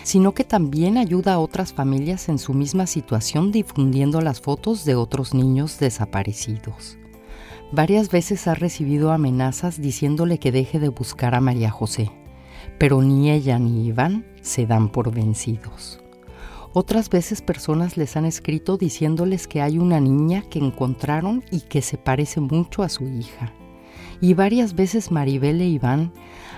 sino 0.04 0.34
que 0.34 0.44
también 0.44 0.98
ayuda 0.98 1.36
a 1.36 1.40
otras 1.40 1.72
familias 1.72 2.28
en 2.28 2.40
su 2.40 2.54
misma 2.54 2.88
situación 2.88 3.54
difundiendo 3.54 4.20
las 4.20 4.42
fotos 4.42 4.84
de 4.84 4.96
otros 4.96 5.34
niños 5.34 5.80
desaparecidos. 5.80 6.98
Varias 7.72 8.12
veces 8.12 8.48
ha 8.48 8.54
recibido 8.54 9.14
amenazas 9.14 9.80
diciéndole 9.80 10.40
que 10.40 10.52
deje 10.52 10.78
de 10.80 10.90
buscar 10.90 11.36
a 11.36 11.40
María 11.40 11.72
José, 11.72 12.12
pero 12.78 13.02
ni 13.02 13.32
ella 13.32 13.60
ni 13.60 13.88
Iván 13.88 14.26
se 14.42 14.66
dan 14.66 14.90
por 14.90 15.14
vencidos. 15.14 16.02
Otras 16.74 17.10
veces 17.10 17.42
personas 17.42 17.98
les 17.98 18.16
han 18.16 18.24
escrito 18.24 18.78
diciéndoles 18.78 19.48
que 19.48 19.62
hay 19.62 19.78
una 19.78 20.00
niña 20.00 20.44
que 20.50 20.60
encontraron 20.60 21.44
y 21.52 21.62
que 21.62 21.82
se 21.82 21.98
parece 21.98 22.40
mucho 22.40 22.82
a 22.84 22.90
su 22.90 23.04
hija. 23.04 23.52
Y 24.22 24.36
varias 24.36 24.74
veces 24.74 25.12
Maribel 25.12 25.60
e 25.60 25.68
Iván 25.68 26.14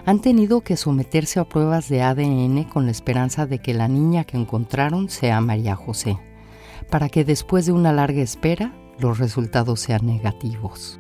han 0.06 0.22
tenido 0.22 0.62
que 0.62 0.78
someterse 0.78 1.40
a 1.40 1.50
pruebas 1.50 1.90
de 1.90 2.04
ADN 2.04 2.66
con 2.66 2.86
la 2.86 2.92
esperanza 2.92 3.48
de 3.48 3.58
que 3.58 3.74
la 3.74 3.88
niña 3.88 4.24
que 4.24 4.38
encontraron 4.38 5.10
sea 5.10 5.42
María 5.42 5.76
José, 5.76 6.20
para 6.92 7.10
que 7.10 7.26
después 7.26 7.66
de 7.66 7.72
una 7.72 7.92
larga 7.92 8.22
espera 8.22 8.76
los 9.00 9.18
resultados 9.18 9.80
sean 9.80 10.06
negativos. 10.06 11.00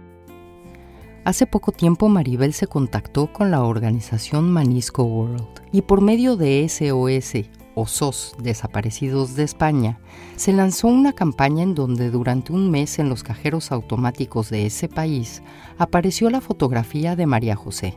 Hace 1.23 1.45
poco 1.45 1.71
tiempo 1.71 2.09
Maribel 2.09 2.53
se 2.53 2.65
contactó 2.65 3.31
con 3.31 3.51
la 3.51 3.63
organización 3.63 4.51
Manisco 4.51 5.03
World 5.03 5.61
y 5.71 5.83
por 5.83 6.01
medio 6.01 6.35
de 6.35 6.67
SOS 6.67 7.62
o 7.75 7.87
SOS 7.87 8.35
Desaparecidos 8.39 9.35
de 9.35 9.43
España, 9.43 9.99
se 10.35 10.53
lanzó 10.53 10.87
una 10.87 11.13
campaña 11.13 11.63
en 11.63 11.75
donde 11.75 12.09
durante 12.09 12.53
un 12.53 12.71
mes 12.71 12.99
en 12.99 13.09
los 13.09 13.23
cajeros 13.23 13.71
automáticos 13.71 14.49
de 14.49 14.65
ese 14.65 14.87
país 14.89 15.41
apareció 15.77 16.29
la 16.29 16.41
fotografía 16.41 17.15
de 17.15 17.25
María 17.25 17.55
José. 17.55 17.95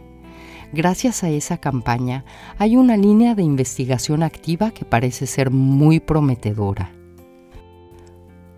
Gracias 0.72 1.22
a 1.22 1.30
esa 1.30 1.58
campaña 1.58 2.24
hay 2.58 2.76
una 2.76 2.96
línea 2.96 3.34
de 3.34 3.42
investigación 3.42 4.22
activa 4.22 4.72
que 4.72 4.84
parece 4.84 5.26
ser 5.26 5.50
muy 5.50 6.00
prometedora. 6.00 6.92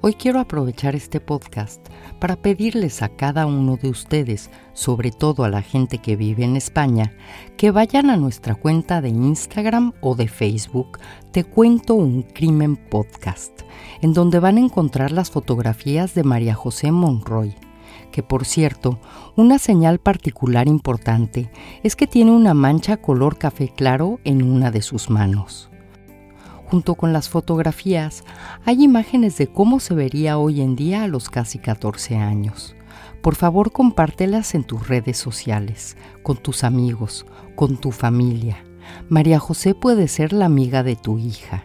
Hoy 0.01 0.15
quiero 0.15 0.39
aprovechar 0.39 0.95
este 0.95 1.19
podcast 1.19 1.85
para 2.21 2.37
pedirles 2.37 3.03
a 3.03 3.09
cada 3.09 3.47
uno 3.47 3.77
de 3.77 3.89
ustedes, 3.89 4.49
sobre 4.73 5.11
todo 5.11 5.43
a 5.43 5.49
la 5.49 5.61
gente 5.61 5.99
que 5.99 6.15
vive 6.15 6.45
en 6.45 6.55
España, 6.55 7.13
que 7.57 7.73
vayan 7.73 8.09
a 8.09 8.17
nuestra 8.17 8.55
cuenta 8.55 9.01
de 9.01 9.09
Instagram 9.09 9.93
o 10.01 10.15
de 10.15 10.29
Facebook 10.29 11.01
Te 11.33 11.43
Cuento 11.43 11.95
un 11.95 12.23
Crimen 12.23 12.77
Podcast, 12.77 13.63
en 14.01 14.13
donde 14.13 14.39
van 14.39 14.57
a 14.57 14.61
encontrar 14.61 15.11
las 15.11 15.33
fotografías 15.33 16.15
de 16.15 16.23
María 16.23 16.55
José 16.55 16.93
Monroy 16.93 17.57
que 18.13 18.23
por 18.23 18.47
cierto, 18.47 18.99
una 19.37 19.59
señal 19.59 19.99
particular 19.99 20.67
importante 20.67 21.51
es 21.83 21.95
que 21.95 22.07
tiene 22.07 22.31
una 22.31 22.55
mancha 22.55 22.97
color 22.97 23.37
café 23.37 23.69
claro 23.69 24.19
en 24.25 24.43
una 24.43 24.71
de 24.71 24.81
sus 24.81 25.11
manos. 25.11 25.71
Junto 26.71 26.97
con 26.97 27.15
las 27.15 27.31
fotografías, 27.31 28.25
hay 28.67 28.85
imágenes 28.85 29.39
de 29.39 29.47
cómo 29.47 29.81
se 29.81 29.95
vería 29.95 30.37
hoy 30.37 30.61
en 30.61 30.77
día 30.77 31.05
a 31.05 31.09
los 31.09 31.31
casi 31.31 31.59
14 31.59 32.17
años. 32.17 32.77
Por 33.23 33.37
favor, 33.37 33.73
compártelas 33.73 34.55
en 34.55 34.65
tus 34.65 34.87
redes 34.87 35.17
sociales, 35.17 35.97
con 36.23 36.37
tus 36.37 36.65
amigos, 36.65 37.25
con 37.57 37.79
tu 37.79 37.91
familia. 37.91 38.63
María 39.09 39.39
José 39.39 39.75
puede 39.75 40.09
ser 40.09 40.35
la 40.35 40.45
amiga 40.45 40.83
de 40.83 40.95
tu 40.95 41.19
hija, 41.19 41.65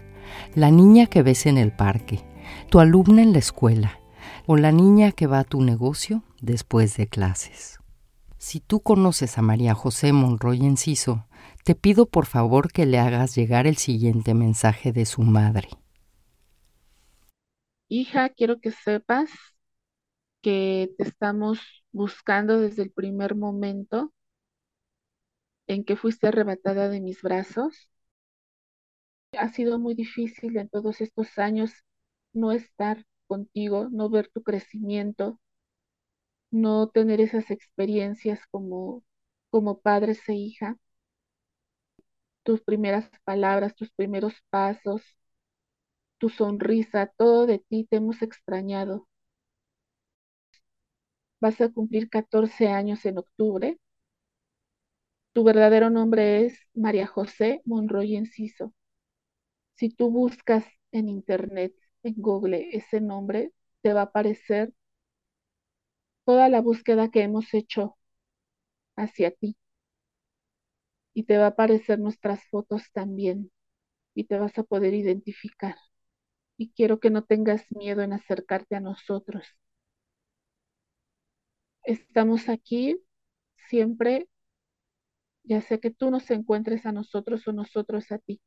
la 0.55 0.71
niña 0.71 1.07
que 1.07 1.21
ves 1.21 1.47
en 1.47 1.57
el 1.57 1.73
parque, 1.73 2.23
tu 2.69 2.79
alumna 2.79 3.21
en 3.21 3.33
la 3.33 3.39
escuela 3.39 3.99
o 4.45 4.55
la 4.55 4.71
niña 4.71 5.11
que 5.11 5.27
va 5.27 5.39
a 5.39 5.43
tu 5.43 5.61
negocio 5.61 6.23
después 6.41 6.95
de 6.95 7.07
clases. 7.07 7.79
Si 8.37 8.61
tú 8.61 8.79
conoces 8.81 9.37
a 9.37 9.41
María 9.41 9.73
José 9.73 10.13
Monroy 10.13 10.65
Enciso, 10.65 11.25
te 11.63 11.75
pido 11.75 12.05
por 12.05 12.25
favor 12.25 12.71
que 12.71 12.85
le 12.85 12.99
hagas 12.99 13.35
llegar 13.35 13.67
el 13.67 13.77
siguiente 13.77 14.33
mensaje 14.33 14.91
de 14.93 15.05
su 15.05 15.23
madre. 15.23 15.69
Hija, 17.87 18.27
quiero 18.29 18.59
que 18.59 18.71
sepas 18.71 19.29
que 20.41 20.93
te 20.97 21.03
estamos 21.03 21.59
buscando 21.91 22.59
desde 22.59 22.83
el 22.83 22.91
primer 22.91 23.35
momento 23.35 24.13
en 25.67 25.83
que 25.83 25.97
fuiste 25.97 26.27
arrebatada 26.27 26.87
de 26.87 27.01
mis 27.01 27.21
brazos. 27.21 27.89
Ha 29.37 29.49
sido 29.49 29.77
muy 29.77 29.93
difícil 29.93 30.57
en 30.57 30.69
todos 30.69 30.99
estos 30.99 31.37
años 31.37 31.71
no 32.33 32.51
estar 32.51 33.05
contigo, 33.27 33.87
no 33.91 34.09
ver 34.09 34.31
tu 34.33 34.41
crecimiento, 34.41 35.39
no 36.51 36.87
tener 36.89 37.19
esas 37.21 37.51
experiencias 37.51 38.39
como, 38.51 39.03
como 39.49 39.81
padres 39.81 40.27
e 40.29 40.33
hija 40.35 40.77
tus 42.43 42.61
primeras 42.61 43.09
palabras, 43.25 43.75
tus 43.75 43.91
primeros 43.91 44.33
pasos, 44.49 45.01
tu 46.17 46.29
sonrisa, 46.29 47.05
todo 47.17 47.45
de 47.45 47.59
ti 47.59 47.85
te 47.87 47.97
hemos 47.97 48.23
extrañado. 48.23 49.07
Vas 51.39 51.61
a 51.61 51.69
cumplir 51.71 52.09
14 52.09 52.69
años 52.69 53.05
en 53.05 53.19
octubre. 53.19 53.77
Tu 55.33 55.43
verdadero 55.43 55.91
nombre 55.91 56.43
es 56.47 56.57
María 56.73 57.05
José 57.05 57.61
Monroy 57.65 58.15
Enciso. 58.15 58.73
Si 59.75 59.89
tú 59.89 60.09
buscas 60.09 60.65
en 60.91 61.09
internet, 61.09 61.75
en 62.01 62.15
Google, 62.17 62.69
ese 62.75 62.99
nombre, 63.01 63.51
te 63.81 63.93
va 63.93 64.01
a 64.01 64.03
aparecer 64.05 64.73
toda 66.25 66.49
la 66.49 66.59
búsqueda 66.59 67.09
que 67.09 67.21
hemos 67.23 67.53
hecho 67.53 67.95
hacia 68.95 69.29
ti 69.31 69.55
y 71.13 71.23
te 71.23 71.37
va 71.37 71.45
a 71.45 71.47
aparecer 71.49 71.99
nuestras 71.99 72.43
fotos 72.49 72.83
también 72.93 73.51
y 74.15 74.25
te 74.25 74.39
vas 74.39 74.57
a 74.59 74.63
poder 74.63 74.93
identificar. 74.95 75.77
Y 76.57 76.71
quiero 76.73 76.99
que 76.99 77.09
no 77.11 77.23
tengas 77.25 77.65
miedo 77.71 78.03
en 78.03 78.13
acercarte 78.13 78.75
a 78.75 78.81
nosotros. 78.81 79.45
Estamos 81.85 82.49
aquí 82.49 82.97
siempre, 83.69 84.27
ya 85.43 85.61
sea 85.61 85.77
que 85.79 85.91
tú 85.91 86.09
nos 86.11 86.29
encuentres 86.31 86.85
a 86.85 86.91
nosotros 86.91 87.47
o 87.47 87.53
nosotros 87.53 88.11
a 88.11 88.17
ti, 88.19 88.41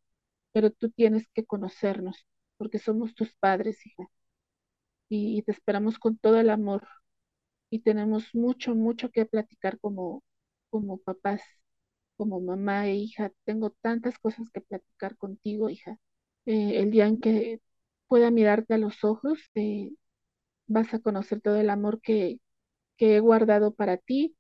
pero 0.53 0.71
tú 0.73 0.91
tienes 0.91 1.29
que 1.35 1.47
conocernos 1.47 2.27
porque 2.59 2.79
somos 2.79 3.15
tus 3.15 3.35
padres, 3.37 3.85
hija. 3.87 4.05
Y, 5.09 5.43
te 5.43 5.53
esperamos 5.53 5.99
con 5.99 6.17
todo 6.19 6.39
el 6.41 6.51
amor 6.51 6.87
y 7.71 7.81
tenemos 7.81 8.35
mucho, 8.35 8.75
mucho 8.75 9.11
que 9.11 9.27
platicar 9.27 9.79
como, 9.81 10.25
como 10.71 10.99
papás 10.99 11.43
como 12.17 12.41
mamá 12.41 12.87
e 12.89 12.97
hija, 12.97 13.33
tengo 13.45 13.71
tantas 13.71 14.19
cosas 14.19 14.51
que 14.51 14.61
platicar 14.61 15.17
contigo, 15.17 15.71
hija. 15.71 15.99
Eh, 16.47 16.81
el 16.81 16.91
día 16.91 17.07
en 17.07 17.21
que 17.21 17.61
pueda 18.09 18.31
mirarte 18.31 18.75
a 18.75 18.79
los 18.79 19.05
ojos, 19.05 19.41
eh, 19.55 19.91
vas 20.67 20.95
a 20.95 21.01
conocer 21.01 21.41
todo 21.41 21.57
el 21.61 21.71
amor 21.71 22.01
que, 22.01 22.41
he 22.99 23.21
guardado 23.21 23.75
para 23.75 23.97
ti 23.99 24.37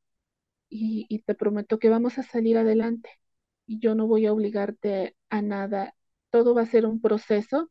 y, 0.71 1.07
y 1.09 1.21
te 1.21 1.35
prometo 1.35 1.79
que 1.79 1.91
vamos 1.91 2.19
a 2.19 2.25
salir 2.25 2.59
adelante. 2.59 3.11
y 3.67 3.81
yo 3.81 3.95
no 3.97 4.07
voy 4.09 4.27
a 4.27 4.33
obligarte 4.35 5.17
a 5.31 5.43
nada. 5.43 5.95
Todo 6.31 6.55
va 6.55 6.62
a 6.62 6.67
ser 6.67 6.87
un 6.87 7.01
proceso 7.03 7.71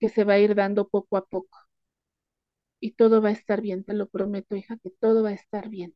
que 0.00 0.08
se 0.10 0.24
va 0.24 0.34
a 0.34 0.38
ir 0.40 0.54
dando 0.54 0.88
poco 0.88 1.16
a 1.18 1.26
poco. 1.26 1.58
Y 2.80 2.92
todo 2.92 3.20
va 3.20 3.28
a 3.28 3.32
estar 3.32 3.60
bien, 3.60 3.84
te 3.84 3.92
lo 3.92 4.08
prometo, 4.08 4.56
hija, 4.56 4.78
que 4.82 4.88
todo 4.90 5.22
va 5.22 5.28
a 5.30 5.32
estar 5.34 5.68
bien. 5.68 5.94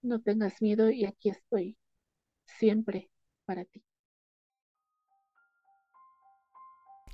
No 0.00 0.22
tengas 0.22 0.62
miedo 0.62 0.90
y 0.90 1.04
aquí 1.04 1.28
estoy 1.28 1.76
siempre 2.46 3.10
para 3.44 3.64
ti. 3.64 3.82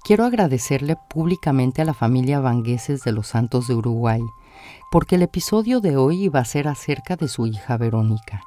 Quiero 0.05 0.25
agradecerle 0.25 0.97
públicamente 1.09 1.81
a 1.81 1.85
la 1.85 1.95
familia 1.95 2.41
Vangueses 2.41 3.05
de 3.05 3.13
los 3.13 3.29
Santos 3.29 3.69
de 3.69 3.77
Uruguay, 3.77 4.21
porque 4.91 5.15
el 5.15 5.23
episodio 5.23 5.81
de 5.81 5.97
hoy 5.97 6.25
iba 6.25 6.41
a 6.41 6.45
ser 6.45 6.67
acerca 6.67 7.15
de 7.15 7.29
su 7.29 7.47
hija 7.47 7.77
Verónica. 7.77 8.43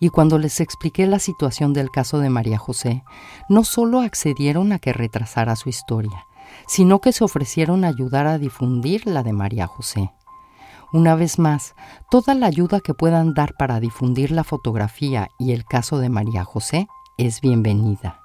Y 0.00 0.10
cuando 0.10 0.38
les 0.38 0.60
expliqué 0.60 1.06
la 1.06 1.18
situación 1.18 1.72
del 1.72 1.90
caso 1.90 2.18
de 2.18 2.28
María 2.28 2.58
José, 2.58 3.04
no 3.48 3.64
solo 3.64 4.00
accedieron 4.00 4.72
a 4.72 4.78
que 4.78 4.92
retrasara 4.92 5.56
su 5.56 5.70
historia, 5.70 6.26
sino 6.66 7.00
que 7.00 7.12
se 7.12 7.24
ofrecieron 7.24 7.84
a 7.84 7.88
ayudar 7.88 8.26
a 8.26 8.38
difundir 8.38 9.06
la 9.06 9.22
de 9.22 9.32
María 9.32 9.66
José. 9.66 10.10
Una 10.92 11.14
vez 11.14 11.38
más, 11.38 11.74
toda 12.10 12.34
la 12.34 12.46
ayuda 12.46 12.80
que 12.80 12.94
puedan 12.94 13.34
dar 13.34 13.54
para 13.58 13.78
difundir 13.78 14.30
la 14.30 14.42
fotografía 14.42 15.28
y 15.38 15.52
el 15.52 15.66
caso 15.66 15.98
de 15.98 16.08
María 16.08 16.44
José 16.44 16.88
es 17.18 17.42
bienvenida. 17.42 18.22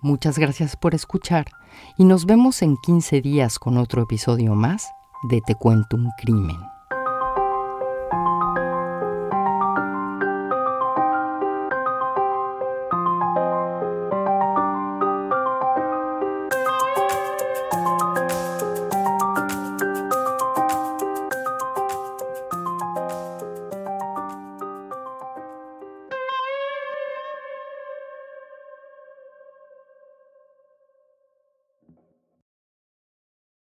Muchas 0.00 0.38
gracias 0.38 0.76
por 0.76 0.94
escuchar 0.94 1.46
y 1.98 2.04
nos 2.04 2.24
vemos 2.24 2.62
en 2.62 2.78
15 2.78 3.20
días 3.20 3.58
con 3.58 3.76
otro 3.76 4.02
episodio 4.02 4.54
más 4.54 4.88
de 5.24 5.42
Te 5.42 5.54
cuento 5.54 5.96
un 5.96 6.10
crimen. 6.18 6.71